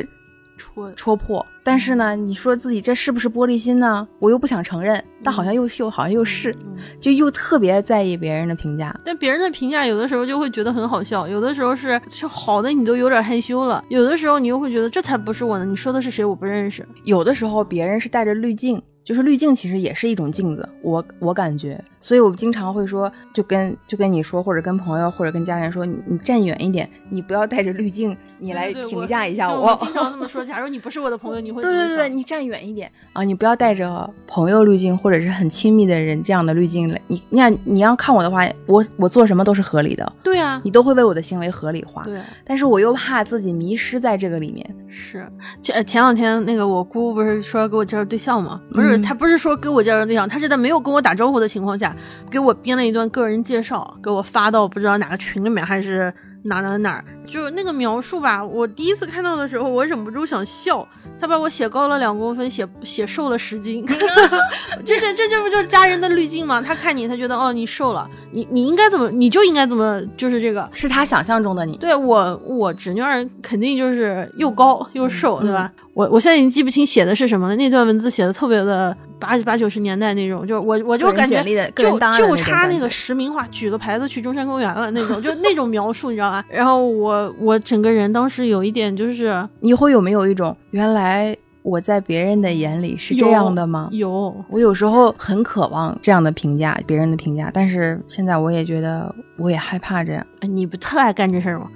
[0.57, 1.45] 戳戳破。
[1.63, 4.07] 但是呢，你说自己这是不是玻璃心呢？
[4.19, 8.99] 我又不想承认，但好像又又好像又是，嗯就又特别在意别人的评价。
[9.05, 16.87] 但别人的评价有的时候就会觉得很好笑，有的时候是就好的你都有点害羞了，有的时候你又会觉得这才不是我呢，你说的是谁我不认识。
[17.05, 29.69] 有的时候别人是带着滤镜，就是滤镜其实也是一种镜子，我我感觉，所以我经常会说，就跟就跟你说，或者跟朋友或者跟家人说，你你站远一点，你不要带着滤镜，你来评价一下我。
[29.69, 29.77] 我。
[29.77, 33.23] 经常这么说，假如你不是我的朋友， 你会对对对，你站远一点啊！
[33.23, 37.01] 你不要带着朋友滤镜或者是很亲密的人这样的滤镜来。
[37.07, 42.03] 你你看你要看我的话，我我做什么都是合理的，对啊，你都会为我的行为合理化。
[42.05, 42.21] 对。
[42.45, 44.77] 但是我又怕自己迷失在这个里面。
[44.89, 45.27] 是，
[45.63, 48.61] 前前两天那个我姑不是说要给我介绍对象吗？
[48.73, 51.95] 不是，嗯她不是说给我介绍对象，她是在没有跟我打招呼的情况下，
[52.31, 56.13] 给我编了一段个人介绍，给我发到不知道哪个群里面还是
[56.49, 58.45] 哪哪哪儿，就是那个描述吧。
[58.45, 60.87] 我第一次看到的时候，我忍不住想笑。
[61.21, 63.85] 他把我写高了两公分，写写瘦了十斤，
[64.87, 66.63] 这这这这不就是家人的滤镜吗？
[66.63, 71.77] 他看你，他觉得哦你瘦了，你你应该怎么，你就应该怎么，就是这个是他想象中的你。
[71.79, 75.73] 对我我侄女儿肯定就是又高又瘦，对吧？
[75.93, 81.43] 我我现在已经记不清写的是什么了，那段文字写的特别的八八九十年代那种，就是我我就感觉
[81.77, 86.45] 就就差那个实名化，举个牌子去中山公园了那种，就那种描述，你知道吧？
[86.49, 93.89] 然后我我整个人当时有一点就是，你会有没有一种原来我在别人的眼里是这样的吗？
[93.93, 100.25] 有，我有时候很渴望这样的评价，别人的评价，但是现在我也觉得我也害怕这样。
[100.41, 101.69] 你不特爱干这事儿吗？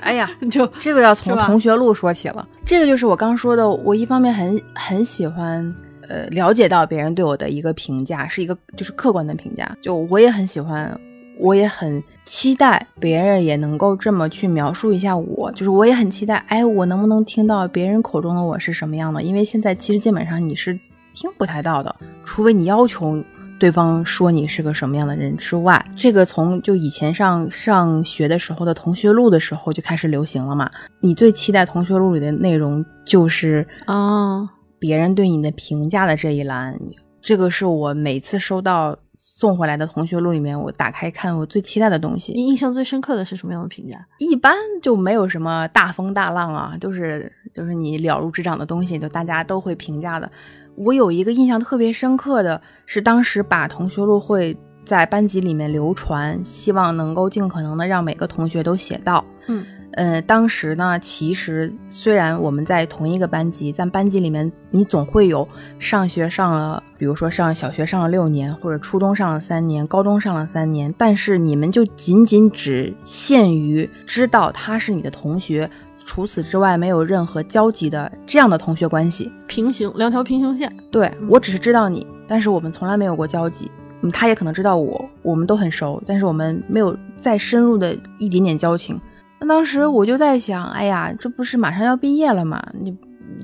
[0.00, 2.46] 哎呀， 就这个要从同学录说起了。
[2.66, 5.74] 这个就是我刚说的，我一方面很很喜欢，
[6.10, 9.76] 呃，了解到别人对我的一个评价，是一个就是客观的评价。
[9.80, 11.00] 就我也很喜欢，
[11.38, 15.50] 我也很期待别人也能够这么去描述一下我。
[15.52, 19.22] 就是我也很期待，哎，我能不能听到别人口中的我是什么样的？
[19.22, 20.78] 因为现在其实基本上你是
[21.14, 21.94] 听不太到的，
[22.24, 23.22] 除非你要求。
[23.60, 30.70] 对方说你是个什么样的人之外，这个从就以前上上学的时候的同学录的时候就开始流行了嘛。
[30.98, 34.48] 你最期待同学录里的内容就是啊，
[34.80, 36.76] 别人对你的评价的这一栏。
[37.22, 42.32] 这个是我每次收到送回来的同学录里面，我打开看我最期待的东西。
[42.32, 43.96] 你印象最深刻的是什么样的评价？
[44.18, 50.30] 一般就没有什么大风大浪啊，就是就是你了如指掌的东西，就大家都会评价的。
[50.76, 59.22] 我有一个印象特别深刻的是，当时把同学录会在班级里面流传，希望能够尽可能的让每个同学都写到。
[59.46, 59.62] 嗯，
[59.92, 65.46] 呃，当时呢，其实虽然我们在同一个班级，但班级里面，你总会有
[65.78, 75.70] 上学上了，比如说上小学上了六年，或者初中上了三年，高中上了三年，但是你们就仅仅只限于知道他是你的同学。
[76.06, 80.72] 除此之外，没有任何交集的这样的同学关系，平行两条平行线。
[80.90, 83.70] 对我只是知道你，但是我们从来没有过交集。
[84.02, 88.98] 嗯，他也可能知道我，我们都很熟，但是我们没有再深入的一点点交情。
[89.40, 92.62] 那当时我就在想，哎呀，这不是马上要毕业了嘛？
[92.78, 92.94] 你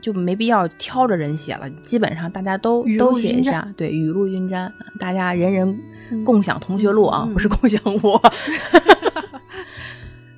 [0.03, 5.77] 就没必要挑着人写了，基本上大家都都写一下，对，雨露均沾，大家人人
[6.25, 8.21] 共享同学录啊，不是共享 我。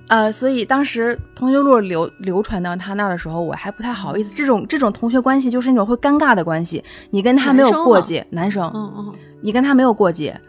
[0.09, 4.33] 呃，所以当时同学录流流传到他那儿的时候，我还不太好意思。
[4.35, 10.40] 这种这种同学关系就是那种会尴尬的关系，你跟他没有过节，男生，嗯嗯，你跟他没有过节，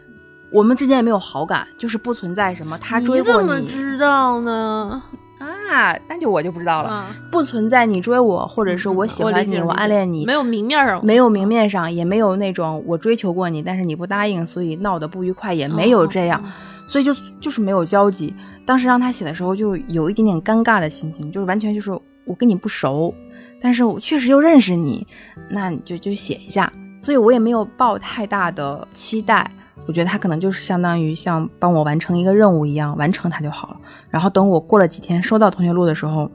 [0.52, 3.22] 我们之间也没有好感，就是不存在什么他追过你。
[3.22, 5.02] 你怎么知道呢？
[5.38, 7.06] 啊，那就我就不知道了。
[7.30, 16.42] 不存在你追我，或者是我喜欢你，我暗恋你，没有明面上，没有明面上，也没有那种我追求过你，但是你不答应，所以闹得不愉快，也没有这样，
[16.86, 18.34] 所以就就是没有交集。
[18.66, 21.90] 当时让他写的时候，就有一点点尴尬的心情，就是完全就是
[22.26, 23.14] 我跟你不熟，
[23.62, 25.06] 但是我确实又认识你，
[25.48, 26.70] 那你就就写一下。
[27.02, 29.50] 所以我也没有抱太大的期待，
[29.86, 33.76] 我觉得他可能就是相当于像帮我完成一个任务一样，完成它就好了。
[34.08, 36.30] 然后等我过了几天收到同学录的时候，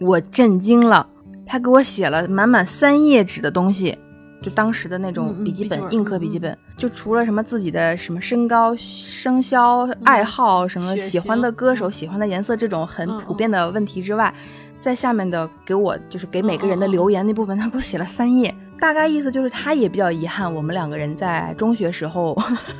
[0.00, 1.06] 我震惊了，
[1.46, 3.96] 他给我写了满满三页纸的东西。
[4.42, 14.32] 就当时的那种笔记本，硬壳笔记本，就除了什么自己的什么身高、生肖、爱好、什么喜欢的歌手、喜欢的颜色这种很普遍的问题之外，
[14.80, 22.36] 在下面的给我就是给每个人的留言那部分，他给我写了三页，大概意思就是他也比较遗憾，我们两个人在中学时候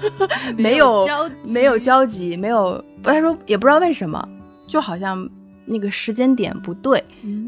[0.56, 1.06] 没有
[1.44, 4.26] 没有交集，没有，他说也不知道为什么，
[4.66, 5.28] 就好像。
[5.66, 7.00] 那个时间点不对，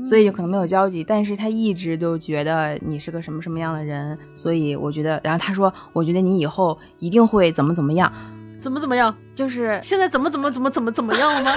[0.04, 1.02] 所以就可能没有交集。
[1.02, 8.12] 但是他一直都觉得你是个什么什么样的人，所以我觉得，然后他说，我觉得你以后一定会怎么怎么样，
[8.60, 11.52] 怎么怎么样，就是现在怎么怎么怎么怎么怎么样了吗？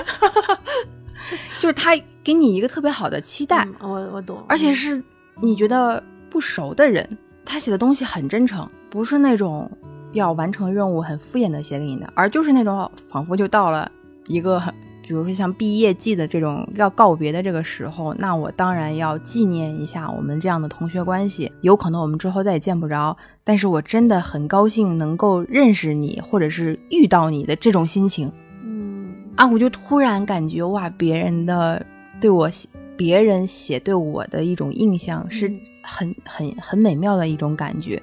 [1.59, 1.91] 就是他
[2.23, 5.03] 给你一个特别好的期待，我我懂，而且是
[5.43, 6.01] 你觉得
[6.35, 7.07] 不熟的人，
[7.45, 9.71] 他写的东西很真诚，不是那种
[10.11, 13.89] 要完成任务很敷衍的写给你的，而就是那种仿佛就到了
[14.27, 14.61] 一个。
[15.01, 21.49] 比如说像毕业季的这种要告别的这个时候，那我当然要纪念一下我们这样的同学关系。
[21.61, 28.29] 有可能我们之后再也见不着，但是我真的很高兴能够认识你，或者是遇到你的这种心情。
[28.61, 31.85] 嗯，啊，我就突然感觉哇，别人的
[32.19, 32.49] 对我，
[32.97, 38.01] 别人写对我的一种印象是很很很美妙的一种感觉。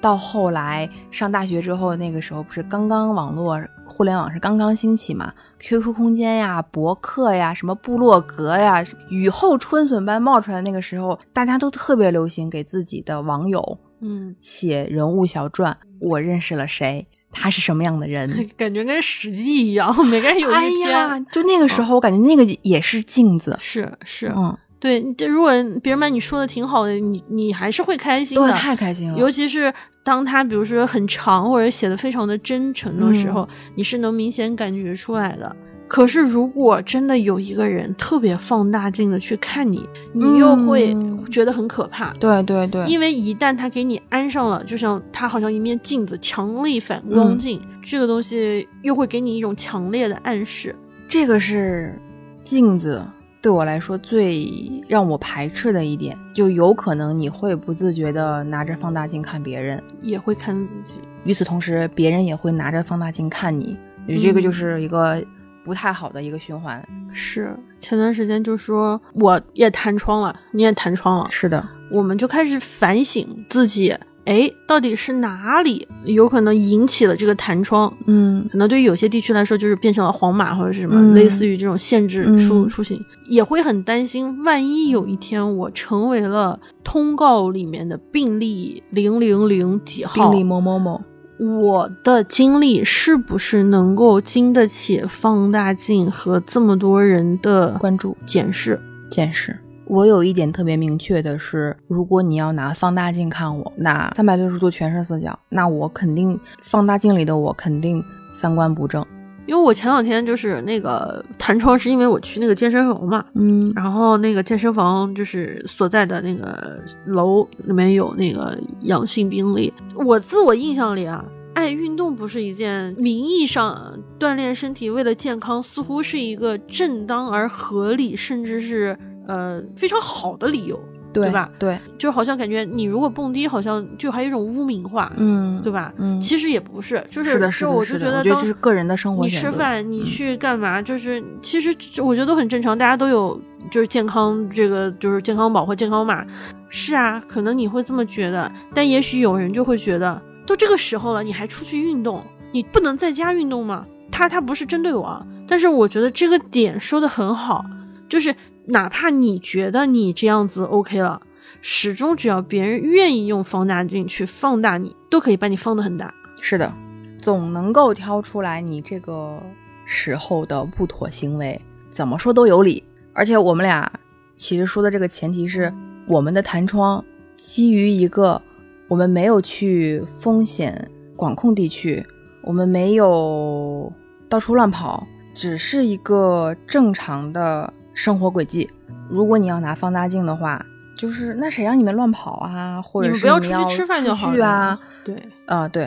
[0.00, 3.60] 到后来上大学之后，那个时候不是刚刚网络。
[3.84, 5.30] 互联网是刚刚兴起嘛
[5.60, 15.76] ？QQ 空间呀、博客呀、什么部落格呀，雨后春笋般冒出来那个时候，大家都特别流行给自己的网友，嗯，写人物小传。
[16.00, 17.06] 我认识了谁？
[17.32, 18.28] 他是什么样的人。
[18.56, 20.90] 感觉跟《史记》一样， 每个人有哎一篇。
[20.90, 23.56] 呀，就那个时候，我感觉那个也是镜子。
[23.60, 25.50] 是是，嗯，对，这如果
[25.82, 29.18] 别人把你说的挺好的，你你还是会开心的，太开心了。
[29.18, 29.72] 尤其是
[30.04, 35.54] 当他比如说很长或者写的非常的真诚的时候，你是能明显感觉出来的。
[35.92, 42.14] 可是如果真的有一个人特别放大镜的去看你，你又会嗯觉得很可怕。
[42.14, 50.74] 对对对，因为一旦他给你安上了，就像他好像一面镜子，强力反光镜，这个东西又会给你一种强烈的暗示。
[51.10, 51.94] 这个是
[52.42, 53.04] 镜子
[53.42, 54.50] 对我来说最
[54.88, 60.94] 让我排斥的一点，就有可能你会不自觉的拿着放大镜看别人，也会看自己。
[61.24, 63.76] 与此同时，别人也会拿着放大镜看你，
[64.22, 65.22] 这个就是一个
[65.64, 66.82] 不太好的一个循环。
[67.12, 73.94] 是前段时间就说我也弹窗了，你也弹窗了，是的，我们就开始反省自己，
[74.24, 77.92] 哎，到底是哪里有可能引起了这个弹窗？
[78.06, 78.48] 嗯。
[78.50, 81.14] 可能对于有些地区来说，就是变成了黄码或者是什么，嗯。
[81.14, 82.68] 类似于这种限制出嗯。
[82.68, 91.00] 出行，也会很担心，万一有一天我成为了通告里面的病例零零零几号，病例某某某，
[91.42, 98.78] 我的经历是不是能够经得起放大镜和这么多人的关注检视？
[99.10, 99.58] 检视。
[99.86, 109.04] 我有一点特别明确的是，如果你要拿放大镜看我，那三百六十度全是死角，那我肯定放大镜里的我肯定三观不正。
[109.46, 119.72] 因为我前两天就是那个弹窗，是因为我去那个健身房嘛，嗯然后那个健身房就是所在的那个楼里面有那个阳性病例。
[119.94, 121.24] 我自我印象里啊，
[121.54, 130.78] 爱运动不是一件名义上锻炼身体为了健康，似乎是一个正当而合理，甚至是呃非常好的理由，
[131.12, 131.50] 对吧？
[131.58, 135.92] 对，就好像感觉你如果蹦迪，好像就还有一种污名化，嗯，对吧？
[135.98, 140.80] 嗯，其实也不是，就是是的，是的，我就觉得得当这是个人的生活你吃饭，你嗯去干嘛？
[140.80, 143.40] 就是其实我觉得都很正常，大家都有
[143.70, 146.24] 就是健康这个就是健康宝或健康码。
[146.68, 153.84] 是啊，可能你会这么觉得，但也许有人就会觉得，都这个时候了，你还出去运动，你不能在家运动吗？
[154.10, 157.64] 他他不是针对我啊，但是我觉得这个点说的很好，
[158.08, 158.34] 就是
[158.66, 161.20] 哪怕你觉得你这样子 OK 了，
[161.60, 166.14] 始终只要别人愿意用放大镜去放大你，都可以把你放得很大。
[166.40, 166.72] 是的，
[167.20, 169.42] 总能够挑出来你这个
[169.84, 171.60] 时候的不妥行为，
[171.90, 172.82] 怎么说都有理。
[173.12, 173.90] 而且我们俩
[174.36, 175.72] 其实说的这个前提是，
[176.06, 177.04] 我们的弹窗
[177.36, 178.40] 基于一个
[178.88, 182.04] 我们没有去风险管控地区，
[182.42, 183.92] 我们没有
[184.28, 188.68] 到处乱跑，只是一个正常的生活轨迹。
[189.08, 190.64] 如果你要拿放大镜的话，
[190.96, 195.16] 就是那谁让你们乱跑啊，或者是你们不要出去吃饭就好啊，对，
[195.46, 195.84] 啊、对，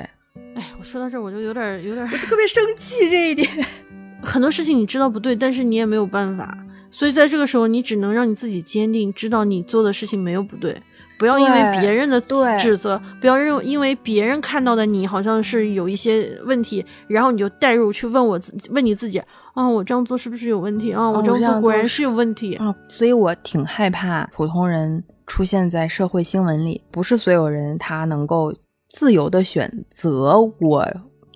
[0.55, 3.47] 哎，我说到这儿我就有点有点特别生气这一点。
[4.21, 6.57] 很多事情你知道不对，但是你也没有办法，
[6.89, 10.81] 所以在这个时候，你只能让你自己坚定，知道你做的事情没有不对，
[11.19, 19.21] 不要因为别人的对指责，不要认因为别人看到的你好像是有一些问题，然后你就带入去问我自问你自己，
[19.55, 21.09] 啊，我这样做是不是有问题啊？
[21.09, 22.55] 我这样做果然是有问题。
[22.55, 26.81] 啊，所以我挺害怕普通人出现在社会新闻里。
[26.91, 28.53] 不是所有人他能够
[28.89, 30.85] 自由的选择，我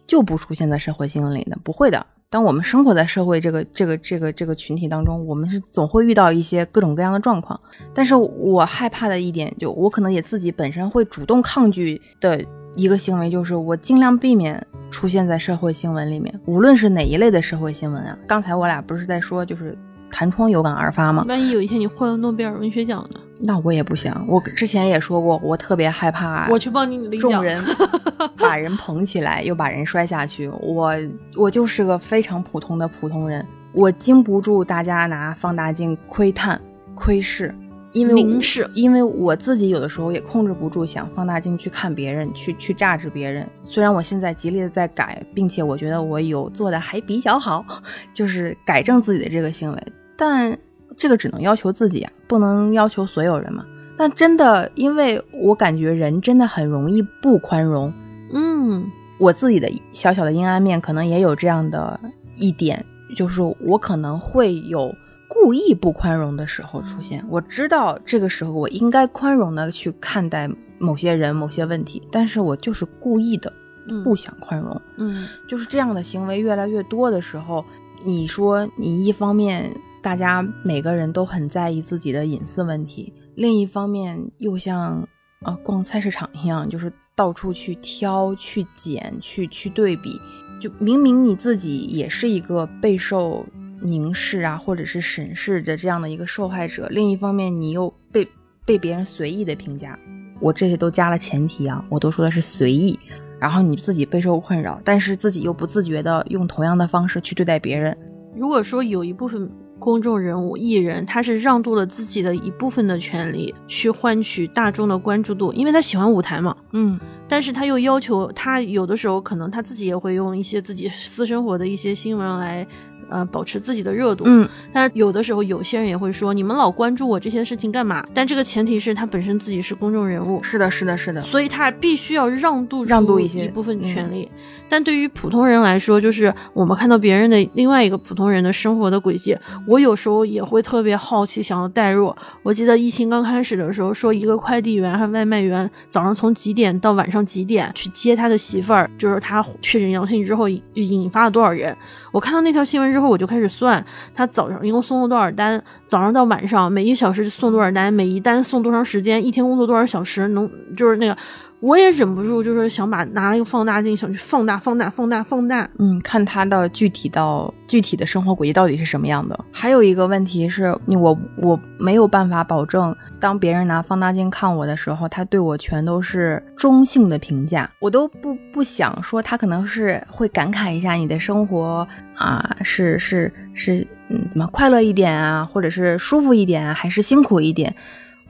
[0.06, 2.06] 就不出现在社会新闻里的，不会的。
[2.30, 7.60] 当我们生活在社会这个这个这个这个群体当中，我们是总会遇到一些各种各样的状况。
[7.92, 12.46] 但是我害怕的一点，就我可能也自己本身会主动抗拒的
[12.76, 18.18] 一个行为，就是我尽量避免出现在社会新闻里面，无论是哪一类的社会新闻啊。
[18.28, 19.78] 刚才我俩不是在说，就是
[20.12, 21.26] 弹窗有感而发吗？
[21.28, 23.20] 万一有一天你获了诺贝尔文学奖呢？
[23.42, 24.26] 那我也不想。
[24.28, 27.32] 我之前也说过，我特别害怕我去帮你领奖。
[27.32, 27.64] 众人
[28.38, 30.50] 把人捧起来，又把人摔下去。
[30.62, 30.94] 我
[31.38, 36.60] 我就是个非常普通的普通人，我经不住大家拿放大镜窥探、
[36.94, 37.56] 窥视，
[37.92, 43.48] 因为我凝视因为我自己有的时候也控制不住想放大镜去看别人，去去榨制别人。
[43.64, 47.66] 虽然我现在极力的在改，并且我觉得我有做的还比较好，
[48.14, 49.84] 就是改正自己的这个行为，
[50.16, 50.58] 但
[50.98, 53.66] 这个只能要求自己啊，不能要求所有人嘛。
[53.98, 57.92] 但真的，因为我感觉人真的很容易不宽容，
[58.34, 58.86] 嗯，
[59.18, 62.00] 我自己的小小的阴暗面可能也有这样的
[62.38, 62.86] 一点，
[63.16, 64.94] 就是我可能会有
[65.42, 67.24] 故意不宽容的时候出现。
[67.30, 73.52] 我知道这个时候我应该宽容的去看待某些人、某些问题，但是我就是故意的
[73.88, 74.82] 嗯不想宽容。
[74.98, 77.64] 嗯就是这样的行为越来越多的时候，
[78.04, 79.70] 你说你一方面
[80.02, 85.08] 大家每个人都很在意自己的隐私问题，另一方面又像
[85.42, 90.20] 啊逛菜市场一样，就是到处去挑、去捡、去去对比。
[90.62, 93.46] 就明明你自己也是一个备受
[93.82, 98.28] 凝视啊，或者是审视着这样的一个受害者，另一方面你又被
[98.66, 99.98] 被别人随意的评价。
[100.40, 102.98] 我这些都加了前提啊，我都说的是随意。
[103.40, 107.98] 然后你自己备受困扰，但是自己又不自觉的用同样的方式去对待别人。
[108.36, 109.50] 如果说有一部分
[109.80, 117.00] 公众人物、艺人，他是让渡了自己的一部分的权利，去换取大众的关注度，因为他喜欢舞台嘛，嗯，
[117.30, 122.68] 但是他又要求他有的时候可能他自己也会用一些自己私生活的一些新闻来。
[123.10, 128.06] 呃，保持自己的热度，嗯，但是有的时候有些人也会说，你们老关注我这些事情干嘛？
[128.14, 134.30] 但这个前提是他本身自己是公众人物，是的，是的，是的，所以他必须要让渡让渡一些一部分权利。
[134.72, 139.36] 但对于普通人来说，就是我们看到别人的另外一个普通人的生活的轨迹，
[139.66, 142.14] 我有时候也会特别好奇，想要代入。
[142.44, 151.76] 我记得疫情刚开始的时候，说一个快递员和外卖员早上从几点到晚上几点去接他的媳妇儿，就是他确诊阳性之后引发了多少人。
[152.12, 153.84] 我看到那条新闻之后，后我就开始算
[154.14, 161.18] 他早上一共送了多少单，早上到晚上每一小时送多少单，每一单送多长时间，一天工作多少小时，能就是那个。
[161.62, 165.70] 我也忍不住，就是想把拿一个放大镜，想去放大、放大、放大、放大。
[165.78, 169.38] 嗯，看他的具体到具体的生活轨迹到底是什么样的。
[169.52, 177.70] 还有一个问题是，你我我没有办法保证，当别人拿放大镜看我的时候，他对我全都是中性的评价。
[177.80, 181.86] 我都不不想说，他可能是会感慨一下你的生活
[182.16, 187.76] 啊，是是是，嗯，怎么快乐一点啊，或者是舒服一点啊，还是辛苦一点。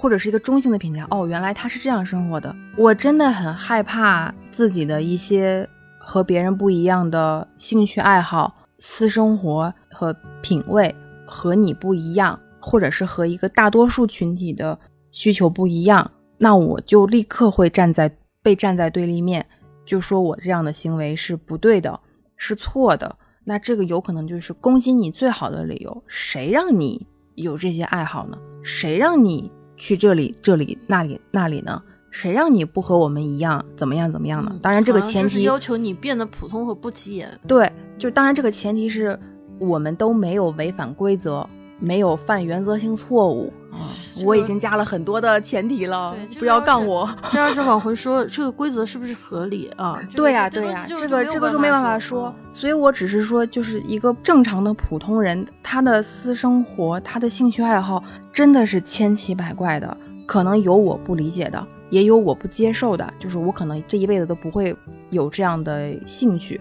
[0.02, 2.56] 或者是一个中性的评价哦，原来他是这样生活的。
[2.78, 5.68] 我真的很害怕自己的一些
[6.00, 10.96] 和别人不一样的兴趣爱好、私生活和品味
[11.28, 14.80] 和你不一样，或者是和一个大多数群体的
[15.12, 18.10] 需求不一样，那我就立刻会站在
[18.42, 19.46] 被站在对立面，
[19.86, 22.00] 就说我这样的行为是不对的，
[22.38, 23.14] 是错的。
[23.44, 26.04] 那这个有可能就是攻击你最好的理由。
[26.08, 28.38] 谁让你有这些爱好呢？
[28.64, 29.52] 谁让你？
[29.80, 31.82] 去这里，这里，那里，那里呢？
[32.12, 34.52] 谁让你不和我们一样，怎么样，怎么样呢？
[34.62, 37.30] 当然，这个前提要求你变得普通和不起眼。
[37.48, 39.18] 对，就当然这个前提是
[39.60, 41.48] 我们都没有违反规则，
[41.80, 43.90] 没有犯原则性错误啊。
[44.26, 47.10] 我已经加了很多的前提了，不要杠我。
[47.32, 49.98] 这要是往回说，这个规则是不是合理啊？
[50.14, 52.34] 对呀，对呀，这个这个就没办法说。
[52.54, 58.04] 所以我只是说，就是一个正常的普通人，他的私生活、他的兴趣爱好
[58.34, 63.14] 真的是千奇百怪的，可能有我不理解的，也有我不接受的。
[63.20, 64.76] 就是我可能这一辈子都不会
[65.12, 66.60] 有这样的兴趣，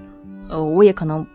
[0.48, 1.26] 呃，我也可能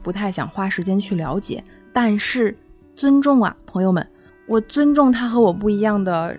[0.00, 1.64] 不太想花时间去了解。
[1.92, 2.56] 但是
[2.94, 4.06] 尊重啊，朋友们。
[4.52, 6.36] 我尊重他和我不一样的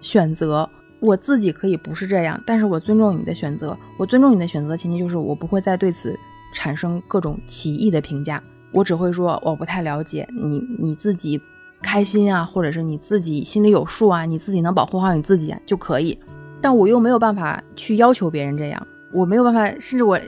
[0.00, 3.78] 选择，我自己可以不是这样，但是我尊重你的选择。
[3.96, 6.12] 我尊重你的选择的，前提就是我不会再对此
[6.52, 8.42] 产生各种歧义的评价，
[8.72, 11.40] 我只会说我不太了解你，你自己
[11.80, 16.18] 开心啊，或者是你自己心里有数啊，你自己能保护好你自己就可以。
[16.60, 20.18] 但我又没有办法去要求别人这样，我没有办法，甚至我。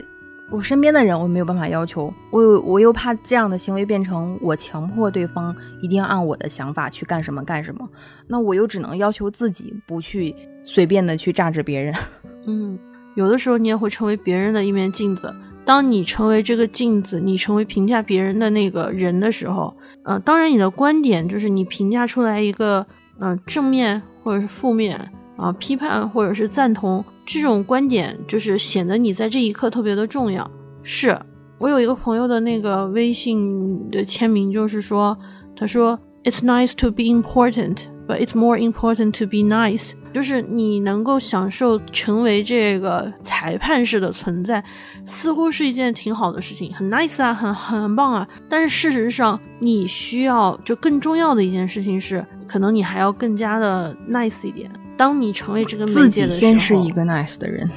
[0.49, 7.87] 我身边的人，我没有办法要求我，我又怕这样的行为变成我强迫对方一定要按我的想法去干什么干什么，
[8.27, 10.33] 那我又只能要求自己不去
[10.63, 11.93] 随便的去榨制别人。
[12.47, 12.79] 嗯，
[13.15, 15.35] 有的时候你也会成为别人的一面镜子。
[15.65, 22.87] 当你成为这个镜子，你成为评价别人的那个人的时候，呃，当然你的观点就是你评价出来一个，
[23.19, 25.11] 嗯，正面或者是负面。
[25.35, 30.49] 啊，批判或者是赞同这种观点，就是显得你在这一刻特别的重要。
[30.81, 31.19] 是
[31.59, 35.17] 我有一个朋友的那个微信的签名，就是说，
[35.53, 39.91] 他说，It's nice to be important, but it's more important to be nice。
[40.13, 44.63] 就是你能够享受成为这个裁判式的存在，
[45.05, 48.27] 似乎是一件挺好的事情，很 nice 啊，很很棒啊。
[48.47, 54.71] 但是事实上，你需要就更重要的一件事情是，可能你还要更加的 nice 一点。
[54.97, 57.69] 当你成为这个自己先是一个 nice 的人，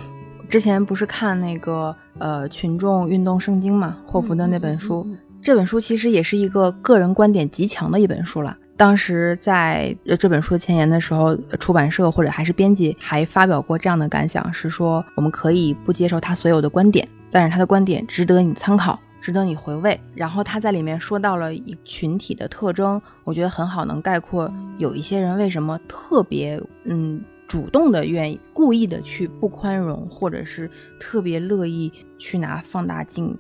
[0.49, 5.07] 之前不是看那个呃群众运动圣经嘛，霍福的那本书，
[5.43, 8.57] 这本书其实也是一个个人观点极强的一本书了。
[8.77, 18.99] 当时在这本书前言的时候，出版社或者还是编辑还发表过这样的感想，是说我们可以不接受他所有的观点，但是他的观点值得你参考。
[19.21, 19.99] 值得你回味。
[20.15, 33.37] 然后他在里面说到了一群体的特征，我觉得很好，能概括有一些人为什么特别嗯主动的愿意故意的去不宽容，或者是特别乐意去拿放大镜，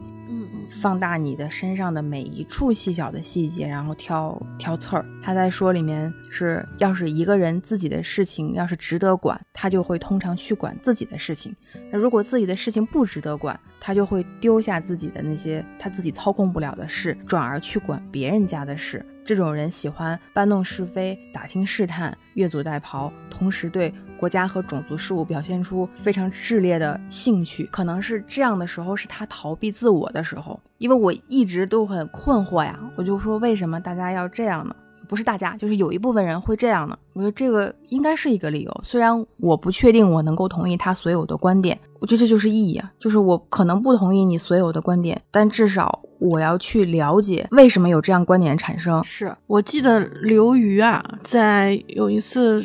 [0.80, 5.04] 放大你的身上的每一处细小的细节，然后挑挑刺儿。
[5.22, 11.52] 他在说里面是，要是一个人自己的事情要是值得管，他就会通常去管自己的事情；
[11.92, 19.04] 那如果自己的事情不值得管，他就会丢下自己的那些他自己操控不了的事，转而去管别人家的事。
[19.24, 27.66] 这种人喜欢搬弄是非、打听试探、越俎代庖，同时对国家和种族事务表现出非常炽烈的兴趣。
[27.72, 30.60] 可能是这样的时候，是他逃避自我的时候。
[30.76, 34.76] 因为我一直都很困惑呀，我就说为什么大家要这样呢？
[35.08, 36.96] 不是大家，就是有一部分人会这样呢。
[37.14, 41.80] 我觉得这个应该是一个理由，虽然我不确定我能够同意他所有的观点。
[42.00, 49.02] 我觉得这就是意义啊，就是我可能不同意你所有的观点，但至少我要去了解为什么有这样观点产生。
[49.04, 52.62] 是我记得刘瑜啊，在有一次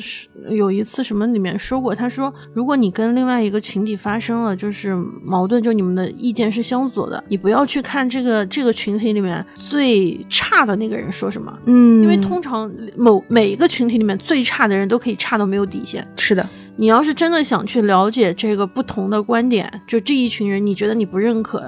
[0.49, 16.07] 有一次什么里面说过，他说如果你跟另外一个群体发生了就是矛盾，就你们的意见是相左的，你不要去看这个这个群体里面最差的那个人说什么，嗯，因为通常某每一个群体里面最差的人都可以差到没有底线。
[16.15, 16.47] 是的。
[16.77, 21.59] 你要是真的想去了解这个不同的观点，就这一群人，你觉得你不认可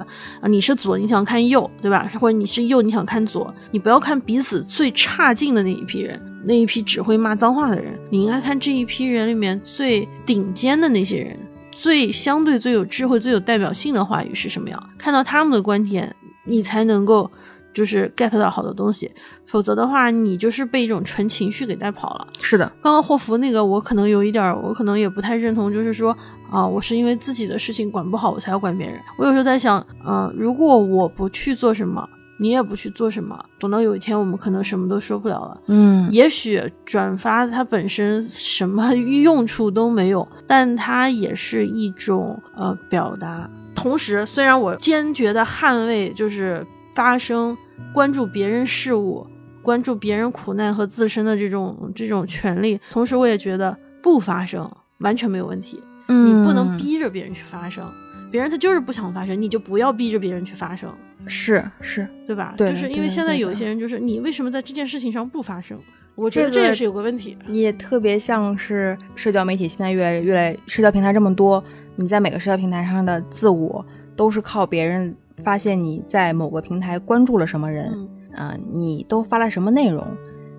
[0.42, 0.48] 啊？
[0.48, 2.10] 你是左，你想看右，对吧？
[2.20, 3.54] 或者你是右，你想看左？
[3.72, 7.98] 你不要看彼此最差劲的那一批人，那一批只会骂脏话的人。
[8.10, 11.38] 你应该看这一批人里面最顶尖的那些人，
[11.72, 14.90] 最相对最有智慧、最有代表性的话语是什么样？
[14.98, 17.32] 看到他们的观点，你才能够。
[17.78, 19.12] 就是 get 到好的东西，
[19.46, 22.28] 否则的话，你就是被一种纯情绪给带跑了。
[22.42, 26.18] 是的，刚刚霍福那个，我可能有一点，我可能也不太认同，就是说
[26.50, 29.00] 啊，我是因为自己的事情管不好，我才要管别人。
[29.20, 32.10] 我有时候在想，嗯，如果我不去做什么，
[32.40, 35.62] 你也不去做什么，等到有一天我们可能什么都说不了了。
[35.68, 38.92] 嗯，也许转发它本身什么
[39.24, 43.48] 用处都没有，但它也是一种呃表达。
[43.76, 46.66] 同时，虽然我坚决的捍卫，就是
[46.98, 47.56] 发声。
[47.94, 49.26] 关注别人事物，
[49.62, 55.80] 关注别人苦难和自身的这种这种权利，同时我也觉得不发声完全没有问题。
[56.08, 57.88] 嗯，你不能逼着别人去发声，
[58.32, 60.92] 别人他就是不想发声，你就不要逼着别人去发声。
[61.28, 62.56] 是是，对吧？
[62.58, 65.78] 对，就是因为现在有一些人，就是你为什么在这件事情上不发声？
[66.16, 67.38] 我觉得这也是有个问题。
[67.48, 71.64] 也特别像是社交媒体现在越来越来，社交平台这么多，
[71.96, 73.86] 你在每个社交平台上的自我
[74.16, 75.16] 都是靠别人。
[75.44, 80.06] 发现你在某个平台关注了什么人，啊，你都发了什么内容，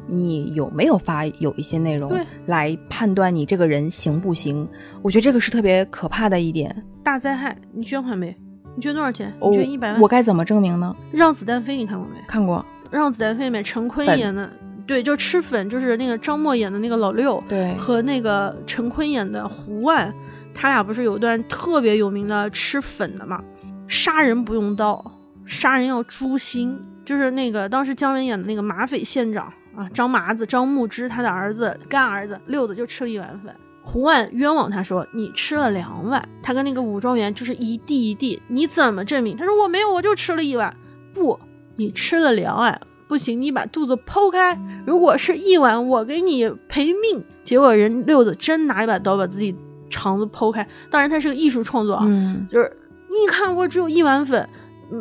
[0.07, 2.12] 你有没有发有一些内容，
[2.47, 4.66] 来判断你这个人行不行？
[5.03, 6.74] 我觉得这个是特别可怕的一点。
[7.03, 8.35] 大灾害，你捐款没？
[8.76, 9.33] 你捐多少钱？
[9.41, 10.01] 你捐一百万。
[10.01, 10.95] 我该怎么证明呢？
[11.11, 12.14] 让子弹飞，你看过没？
[12.26, 12.64] 看过。
[12.91, 14.51] 让子弹飞里面陈坤演的，
[14.87, 20.11] 对，就吃粉，就是那个张默演的那个老六，对，和那个陈坤演的胡万，
[20.55, 23.43] 他俩不是有一段特别有名的吃粉的嘛？
[23.89, 25.05] 杀人不用刀，
[25.45, 26.78] 杀人要诛心。
[27.05, 39.34] 就是那个当时姜文演的那个马匪县长啊，张麻子、张牧之他的儿子干儿子六子就吃了一碗粉，胡万冤枉他说你吃了两碗，他跟那个武状元就是一地一地，你怎么证明？
[39.39, 40.76] 他说我没有，我就吃了一碗。
[41.14, 41.41] 不，
[41.76, 47.24] 你吃了两碗不行，你把肚子剖开，如果是一碗，我给你赔命。
[47.43, 49.57] 结果人六子真拿一把刀把自己
[49.89, 52.07] 肠子剖开，当然他是个艺术创作啊，
[52.53, 52.70] 就是。
[53.11, 54.48] 你看，我只有一碗粉，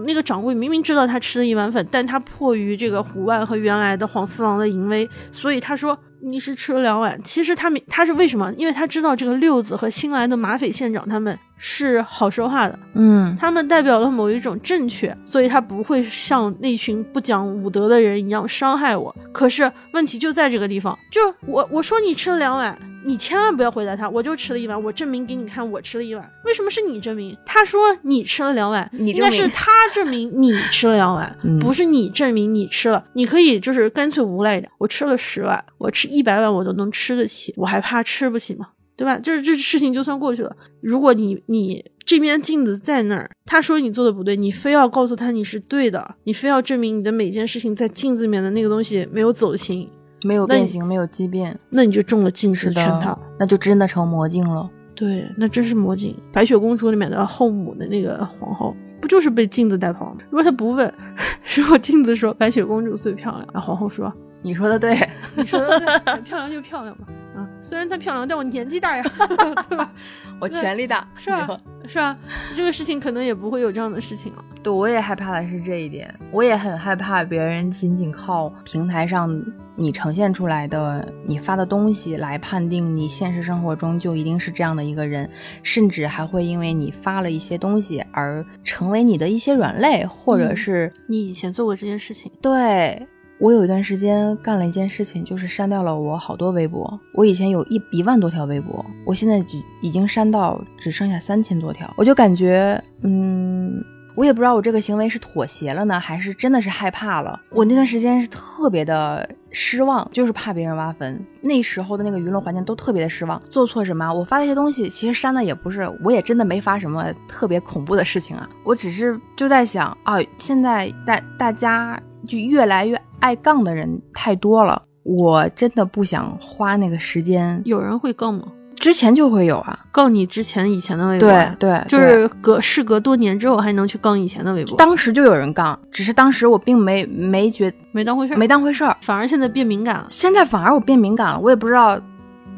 [0.05, 7.21] 那个掌柜明明知道他吃了一碗粉，但他迫于这个胡万和原来的黄四郎的淫威，所以他说你是吃了两碗。
[7.23, 8.51] 其实他没，他是为什么？
[8.53, 19.13] 因为他知道这个六子和新来的马匪县长他们是好说话的，嗯，他们代表了某一种正确，所以他不会像那群不讲武德的人一样伤害我。
[19.31, 22.77] 可是问题就在这个地方，就我我说你吃了两碗。
[23.05, 26.29] 你千万不要回答他，我就吃了一碗，我证明给你看，我吃了一碗。
[26.43, 27.37] 为什么是你证明？
[27.45, 33.01] 他说你吃了两碗，应该是他证明 你吃了两碗，不是你证明你吃了。
[33.13, 38.67] 你可以就是干脆无赖一点，我吃了十碗，我吃一百碗我都能吃得起，我还怕吃不起吗？
[38.97, 39.17] 对吧？
[39.19, 40.53] 就是这事情就算过去了。
[40.81, 49.89] 如果你你这面镜子在那儿，他说你做的不对，你非要告诉他你是对的，你非要证明你的每件事情在镜子里面的那个东西没有走形。
[50.23, 54.67] 没有变形，没有畸变，那你就中了镜子圈套，那就真的成魔镜了。
[54.95, 56.15] 对，那真是魔镜。
[56.33, 60.17] 白雪公主里面的后母的那个皇后，不就是被镜子带跑吗？
[60.31, 60.91] 如果他不问，
[61.55, 64.11] 如果镜子说白雪公主最漂亮，那皇后说
[64.41, 64.97] 你说的对，
[65.35, 67.07] 你说的对，漂亮就漂亮吧。
[67.35, 69.03] 啊，虽然她漂亮，但我年纪大呀，
[69.69, 69.91] 对吧？
[70.39, 71.59] 我权力大，是吧？
[71.87, 72.15] 是吧？
[72.55, 74.43] 这个事情可能也不会有这样的事情了。
[74.63, 79.29] 对，我也害怕的是这一点，我也很害怕别人仅仅靠平台上
[79.75, 85.29] 你呈现出来的、你发的东西来判定你现实生活中就一定是这样的一个人，
[85.61, 92.31] 甚至还会因为你发了一些东西而成为你的一些软肋，或者是你以前做过这件事情。
[92.41, 93.07] 对。
[93.39, 96.99] 我有一段时间干了一件事情，就是删掉了我好多微博。
[97.13, 101.93] 我以前有一一万多条微博，我现在已已经删到只剩下三千多条。
[101.97, 103.79] 我就感觉，嗯，
[104.17, 107.39] 我也不知道我这个行为是妥协了呢，还是真的是害怕了。
[107.51, 111.23] 我那段时间是特别的失望，就是怕别人挖坟。
[111.39, 113.39] 那时候的那个舆论环境都特别的失望。
[113.51, 114.11] 做错什么？
[114.11, 118.49] 我发那些东西，其实删的也不是，我也真的没发什么特别恐怖的事情啊。
[118.63, 122.99] 我只是就在想啊，现在大大家就越来越。
[123.19, 127.59] 爱杠的人太多了，我真的不想花那个时间。
[127.65, 128.43] 有人会杠吗？
[128.79, 131.29] 之前就会有啊，杠你之前以前的微博。
[131.29, 134.77] 对对，就是隔事隔多年之后还能去杠以前的微博。
[134.77, 140.07] 当时就有人杠，只是当时我并没没觉没当回事儿，没当回事儿，反而现在变敏感了。
[140.09, 141.99] 现在反而我变敏感了，我也不知道，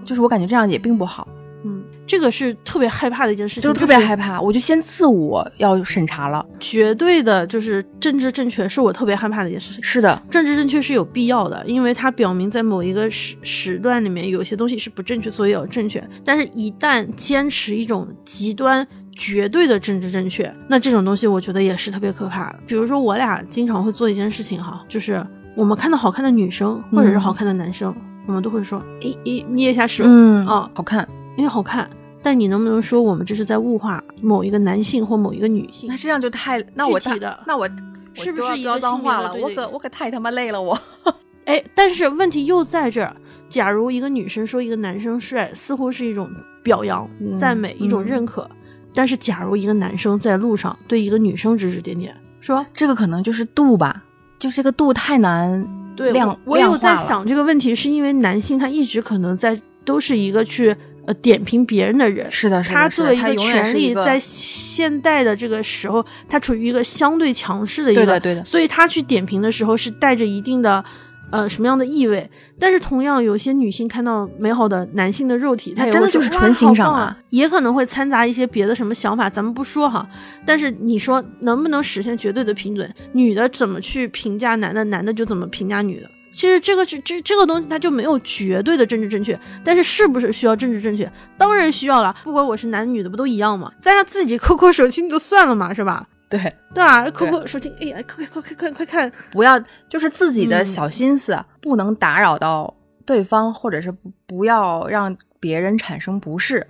[0.05, 1.27] 就是我感觉这样也并不好。
[1.63, 1.81] 嗯。
[2.09, 6.43] 这个是特别害怕的一件事情，就特别害怕，我就先自我要审查了。
[6.59, 9.83] 绝对的，就是政治正确是我特别害怕的一件事情。
[9.83, 16.03] 是的，政治正确是有必要的，因为它表明在某一个时时段里面有些东西是不正确，所以要正确。
[16.25, 18.85] 但是，一旦坚持一种极端
[19.15, 22.59] 绝对的政治正确，那这种东西我觉得也是特别可怕的。
[22.65, 25.23] 比如说，我俩经常会做一件事情哈，就是
[25.55, 27.95] 我们看到好看的女生或者是好看的男生，
[28.25, 31.07] 我们都会说，哎哎，捏一下手，嗯，哦，好看，
[31.37, 31.87] 因为好看。
[32.21, 35.89] 但你能不能说我们这是在物化某一个男性或某一个女性？
[35.89, 37.67] 那这样就太那我的那我
[38.13, 39.33] 是不是一个脏话了？
[39.33, 40.77] 我可我可太他妈累了我。
[41.45, 43.15] 哎，但是问题又在这儿。
[43.49, 46.29] 假如一个女生说一个男生帅，似乎是一种
[46.61, 47.09] 表扬、
[47.39, 48.47] 赞美、一种认可。
[48.93, 54.03] 但是假如一个男生在路上对一个女生指指点点，说这个可能就是度吧，
[54.37, 55.65] 就这个度太难
[56.11, 56.37] 量。
[56.45, 60.75] 我有在想这个问题，是因为男性他一直可能在都是一个去。
[61.09, 70.85] 呃，点评别人的人是的，是的他作为一个权力，在现代的这个时候，他处于一个相对强势的一个，对的，对的，所以他去点评的时候是带着一定的
[71.31, 72.29] 呃什么样的意味？
[72.59, 80.07] 但是同样，有些女性看到美好的男性的肉体，她真的就是纯欣赏啊，也可能会掺杂一些别的什么想法，咱们不说哈。
[80.45, 82.87] 但是你说能不能实现绝对的平等？
[83.13, 86.07] 女的怎么去评价男的，男的就怎么评价女的？
[86.39, 91.11] 其实这个是这这个东西，它就没有绝对的政治正确，但是是不是需要政治正确？
[91.37, 92.15] 当然需要了。
[92.23, 93.69] 不管我是男女的，不都一样吗？
[93.81, 96.07] 咱家自己抠抠手机就算了嘛，是吧？
[96.29, 96.39] 对
[96.73, 99.11] 对啊，抠抠手机，哎呀，快快快快快看！
[99.33, 102.73] 不要就是自己的小心思，不能打扰到
[103.05, 106.65] 对方，或者是不不要让别人产生不适。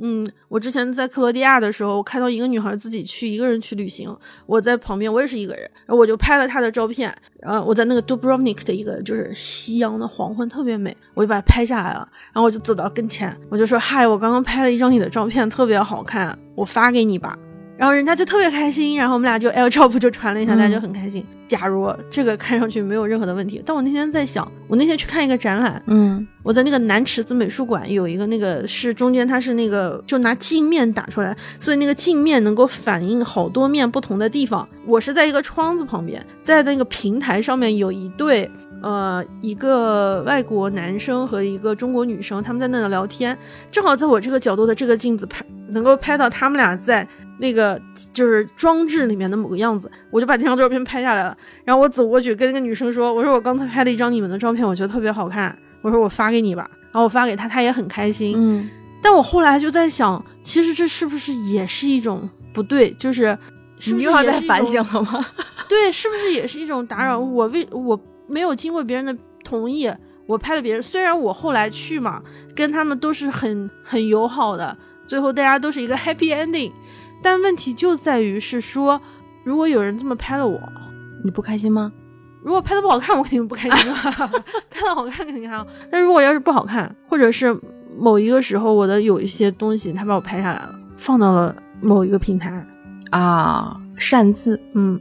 [0.00, 4.14] 嗯，我之前在克罗地亚的时候，我看到一个女孩自己去一个人去旅行，
[4.46, 17.38] 我在旁边，我也是一个人，然后我就拍了她的照片，呃我在那个 Dubrovnik 的一个就是夕阳的黄昏特别美，我就把它拍下来了，然后我就走到跟前，我就说嗨，我刚刚拍了一张你的照片，特别好看，我发给你吧。
[17.76, 21.24] 然后人家就特别开心，然后我们俩就 L 照 p 就传了一下，大家就很开心。
[21.48, 34.66] 假如这个看上去没有任何的问题，但我那天在想，我那天去看一个展览，嗯，我在那个南池子美术馆有一个那个是中间它是那个就拿镜面打出来，所以那个镜面能够反映好多面不同的地方。
[34.86, 38.50] 我是在一个窗子旁边，在那个平台上面有一对
[38.82, 43.36] 呃一个外国男生和一个中国女生，他们在那聊天，
[43.70, 45.44] 正好在我这个角度的这个镜子拍
[45.74, 47.06] 能够拍到他们俩在。
[47.36, 47.78] 那个
[48.12, 51.36] 就是装置里面的某个样子，我就把那张照片拍下来了。
[51.64, 55.54] 然后我走过去跟那个女生说：“我说我刚才拍了一张你们的照片，我觉得特别好看。
[55.82, 58.34] 我说我发给你吧。”然后我发给她，她也很开心。
[58.36, 58.70] 嗯。
[59.02, 62.92] 但我后来就在想，其实这是不是也是一种不对？
[63.00, 63.36] 就是
[63.86, 65.26] 你又要在反省了吗？
[65.68, 67.18] 对，是不是也是一种打扰？
[67.18, 69.90] 我为我没有经过别人的同意，
[70.26, 70.80] 我拍了别人。
[70.80, 72.22] 虽然我后来去嘛，
[72.54, 74.76] 跟他们都是很很友好的，
[75.06, 76.72] 最后大家都是一个 happy ending。
[77.22, 79.00] 但问题就在于是说，
[79.44, 80.60] 如果有人这么拍了我，
[81.24, 81.92] 你不开心吗？
[82.42, 83.96] 如果拍的不好看，我肯定不开心啊。
[84.70, 87.58] 拍的好看肯定还好，但如果要是不好看，或者是
[87.96, 92.66] 某一个时候我的有一些东西他把我拍下来了，放到了某一个平台
[93.10, 95.00] 啊，擅自，嗯，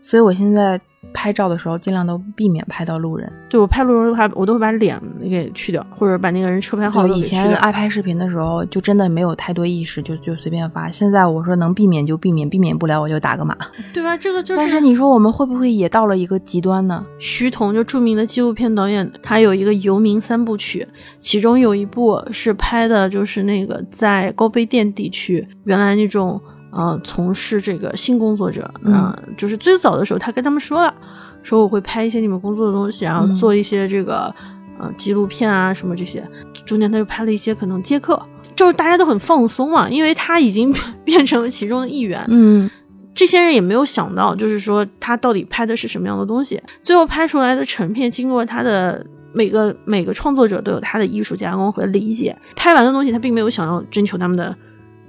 [0.00, 0.80] 所以我现在
[1.12, 3.30] 拍照的时候尽量都避免拍到路人。
[3.48, 7.06] 对我拍路人的话，我都会把脸给去掉，或者把那个人车牌号。
[7.08, 10.90] 以前爱拍视频的时候，就真的没有太多意识，就就随便发。
[10.90, 13.56] 现在我说能避免就避免，避免不了我就打个码。
[13.92, 14.16] 对吧？
[14.16, 14.58] 这个就是。
[14.58, 17.04] 但是你说我们会不会也到了一个极端呢？
[17.18, 20.86] 徐桐就著名的纪录片导演，他有一个游民三部曲，
[21.18, 26.40] 其中有一部是拍的就是那个在高碑店地区，原来那种
[26.70, 30.94] 呃从事这个性工作者，嗯就是最早的时候他跟他们说了，
[31.42, 34.34] 说我会拍一些你们工作的东西，然后嗯做一些这个、
[34.78, 36.22] 呃纪录片啊什么这些，
[36.64, 38.20] 中间他又拍了一些可能接客，
[38.54, 42.70] 就是大家都很放松嘛，因为他已经 变成了其中的一员，嗯
[43.14, 46.62] 这些人也没有想到，就是说他到底拍的是什么样的东西。
[46.84, 52.36] 最后拍出来的成片，经过他的每个每个创作者都有他的艺术加工和理解。
[52.54, 54.54] 拍完的东西，他并没有想要征求他们的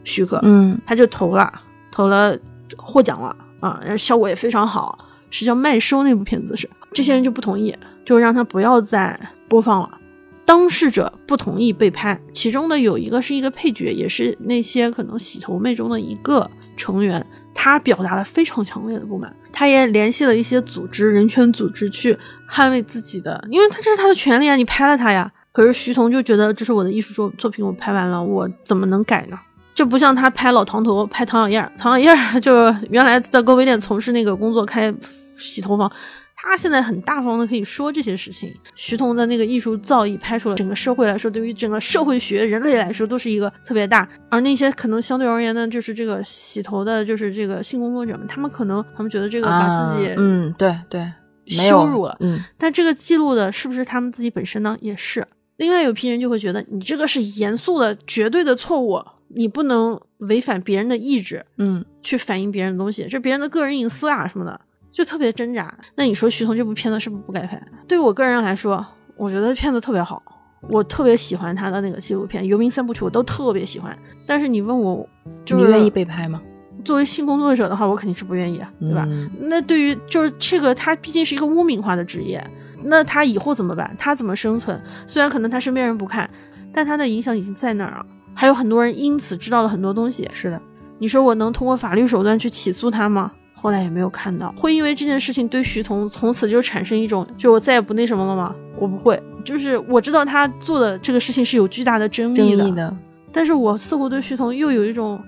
[0.03, 1.51] 许可，嗯他就投了，
[1.91, 2.37] 投了，
[2.77, 4.97] 获奖了啊，然后效果也非常好，
[5.29, 6.69] 是叫《麦收》那部片子是。
[6.91, 9.97] 这些人就不同意，就让他不要再播放了。
[10.43, 17.23] 当事者不同意被拍，其中的有一个是一个配角，也是那些可能洗头妹中的一个成员，
[17.53, 22.17] 他表达了非常强烈的不满，他也联系了一些组织、人权组织去
[22.49, 25.31] 捍卫自己的，因为他这是他的权利啊，你拍了他呀。
[25.51, 29.37] 可是徐彤就觉得这是我的艺术作作品，我拍完了，我怎么能改呢？
[29.79, 34.93] 这不像他拍老唐头、拍唐小燕，唐小燕 就原来在高碑店从事那个工作，开
[35.37, 35.89] 洗头房。
[36.35, 38.53] 他现在很大方的可以说这些事情。
[38.75, 44.05] 徐桐的那个艺术造诣拍出了整个社会来说，对于整个社会学、人类来说都是一个特别大。
[44.29, 51.09] 而那些可能相对而言呢，就是这个洗头的，就是这个性工作者们，他们可能他们觉得这个把自己啊嗯对对
[51.47, 54.77] 羞辱了，嗯但这个记录的是不是他们自己本身呢？
[54.81, 55.25] 也是。
[55.55, 64.59] 另外有批人就会觉得，你这个是严肃的、绝对的错误，你不能违反别人的意志嗯去反映别人的东西，这别人的个人隐私啊什么的，
[64.91, 65.73] 就特别挣扎。
[65.95, 67.61] 那你说徐桐这部片子是不是不该拍？
[67.87, 70.21] 对于我个人来说，我觉得片子特别好，
[70.69, 73.97] 我特别喜欢他的那个纪录片《游民三部曲》，我都特别喜欢。
[74.25, 75.07] 但是你问我，
[75.45, 76.41] 就是你愿意被拍吗？
[76.83, 79.05] 作为性工作者的话，我肯定是不愿意啊，对吧？
[79.09, 82.41] 嗯那对于就是这个，他毕竟是一个污名化的职业，
[82.83, 83.93] 那他以后怎么办？
[83.99, 84.81] 他怎么生存？
[85.05, 86.29] 虽然可能他身边人不看，
[86.73, 88.05] 但他的影响已经在那儿了。
[88.39, 90.25] 还有很多人因此知道了很多东西。
[90.33, 90.61] 是的，
[90.97, 93.29] 你说我能通过法律手段去起诉他吗？
[93.53, 94.49] 后来也没有看到。
[94.55, 98.55] 会因为这件事情对徐彤从此就产生一种，就我再也不那什么了吗？
[98.77, 102.95] 我不会，就是我知道他做的这个事情是有巨大的争议的，
[103.33, 105.21] 但是我似乎对徐彤又有一种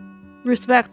[0.46, 0.86] respect，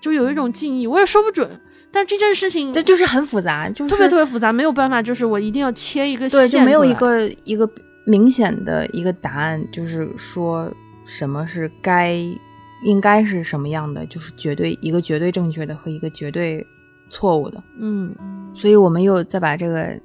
[0.00, 1.46] 就有一种敬意，我也说不准。
[1.92, 7.68] 但这件事情这就是很复杂，就是特别特别复杂，没有办法，就是我一定要切一个线对，就没有一个一个
[8.06, 10.72] 明显的一个答案，就是说
[11.10, 12.14] 什么是该
[12.84, 16.64] 应该是什么样的，就是绝对一个绝对正确的和一个绝对
[17.10, 17.60] 错误的。
[17.80, 18.14] 嗯，
[18.54, 19.98] 所以我们又再把这个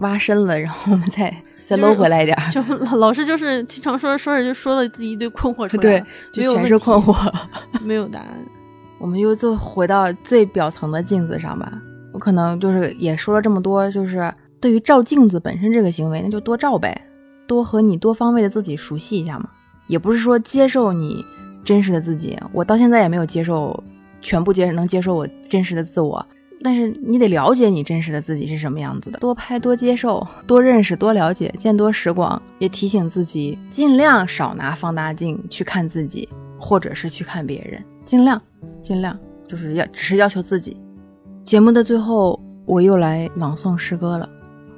[0.00, 1.32] 挖深了，然后我们再
[1.64, 7.32] 再搂回来一点儿，就老老师就是经常说着说着就说了自己一堆困惑出来，对，全是困惑。
[7.80, 8.44] 没有答案。
[8.98, 11.72] 我们就就回到最表层的镜子上吧。
[12.12, 17.00] 我可能就是也说了这么多，就是对于照镜子本身这个行为，那就多照呗，
[17.46, 19.48] 多和你多方位的自己熟悉一下嘛。
[19.88, 21.24] 也不是说接受你
[21.64, 23.82] 真实的自己，我到现在也没有接受
[24.20, 26.24] 全部接能接受我真实的自我。
[26.60, 36.28] 但是你得了解你真实的自己是什么样子的，多拍多接受，多认识多了解，见多识广，也提醒自己尽量少拿放大镜去看自己，
[36.58, 38.42] 或者是去看别人，尽量
[38.82, 39.16] 尽量
[39.46, 40.76] 就是要只是要求自己。
[41.44, 44.28] 节目的最后，我又来朗诵诗歌了，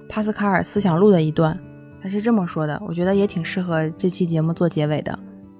[0.06, 1.58] 帕斯卡尔思想录的一段，
[2.02, 5.18] 他是这么说的，我觉得也挺适合这期节目做结尾的。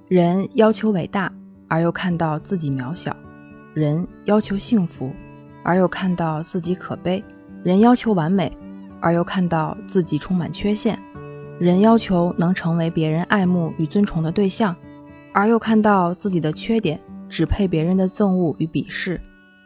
[0.09, 1.31] 人要求伟大，
[1.69, 3.13] 而又看到自己渺小；
[3.75, 5.13] 人要求幸福，
[5.63, 7.23] 而又看到自己可悲；
[7.63, 8.51] 人要求完美，
[9.01, 10.97] 而又看到自己充满缺陷；
[11.59, 14.75] 人要求能成为别人爱慕与尊崇的对象，
[15.33, 19.21] 而又看到自己的缺点只配别人的憎恶与鄙视。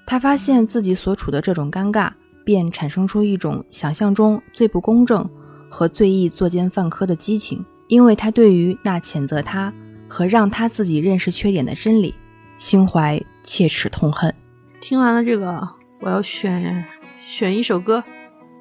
[0.07, 2.11] 他发现自己所处的这种尴尬，
[2.45, 5.27] 便产生出一种想象中最不公正
[5.75, 9.75] 和最易作奸犯科的激情，因为他对于那谴责他
[10.09, 12.15] 和让他自己认识缺点的真理，
[12.59, 14.33] 心怀切齿痛恨。
[14.81, 15.69] 听完了这个，
[16.01, 16.85] 我要选
[17.21, 18.05] 选一首歌，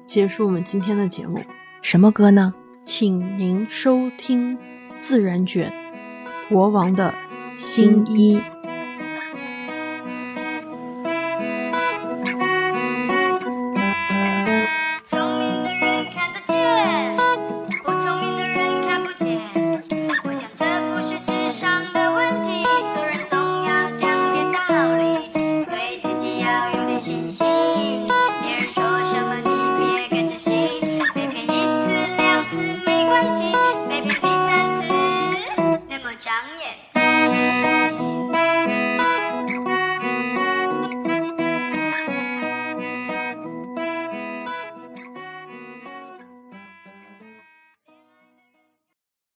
[0.08, 1.40] 结束我们今天的节目。
[1.82, 2.52] 什么歌呢？
[2.84, 4.56] 请您收听
[5.00, 5.72] 《自然卷》，
[6.52, 7.14] 国王的
[7.56, 8.40] 新衣。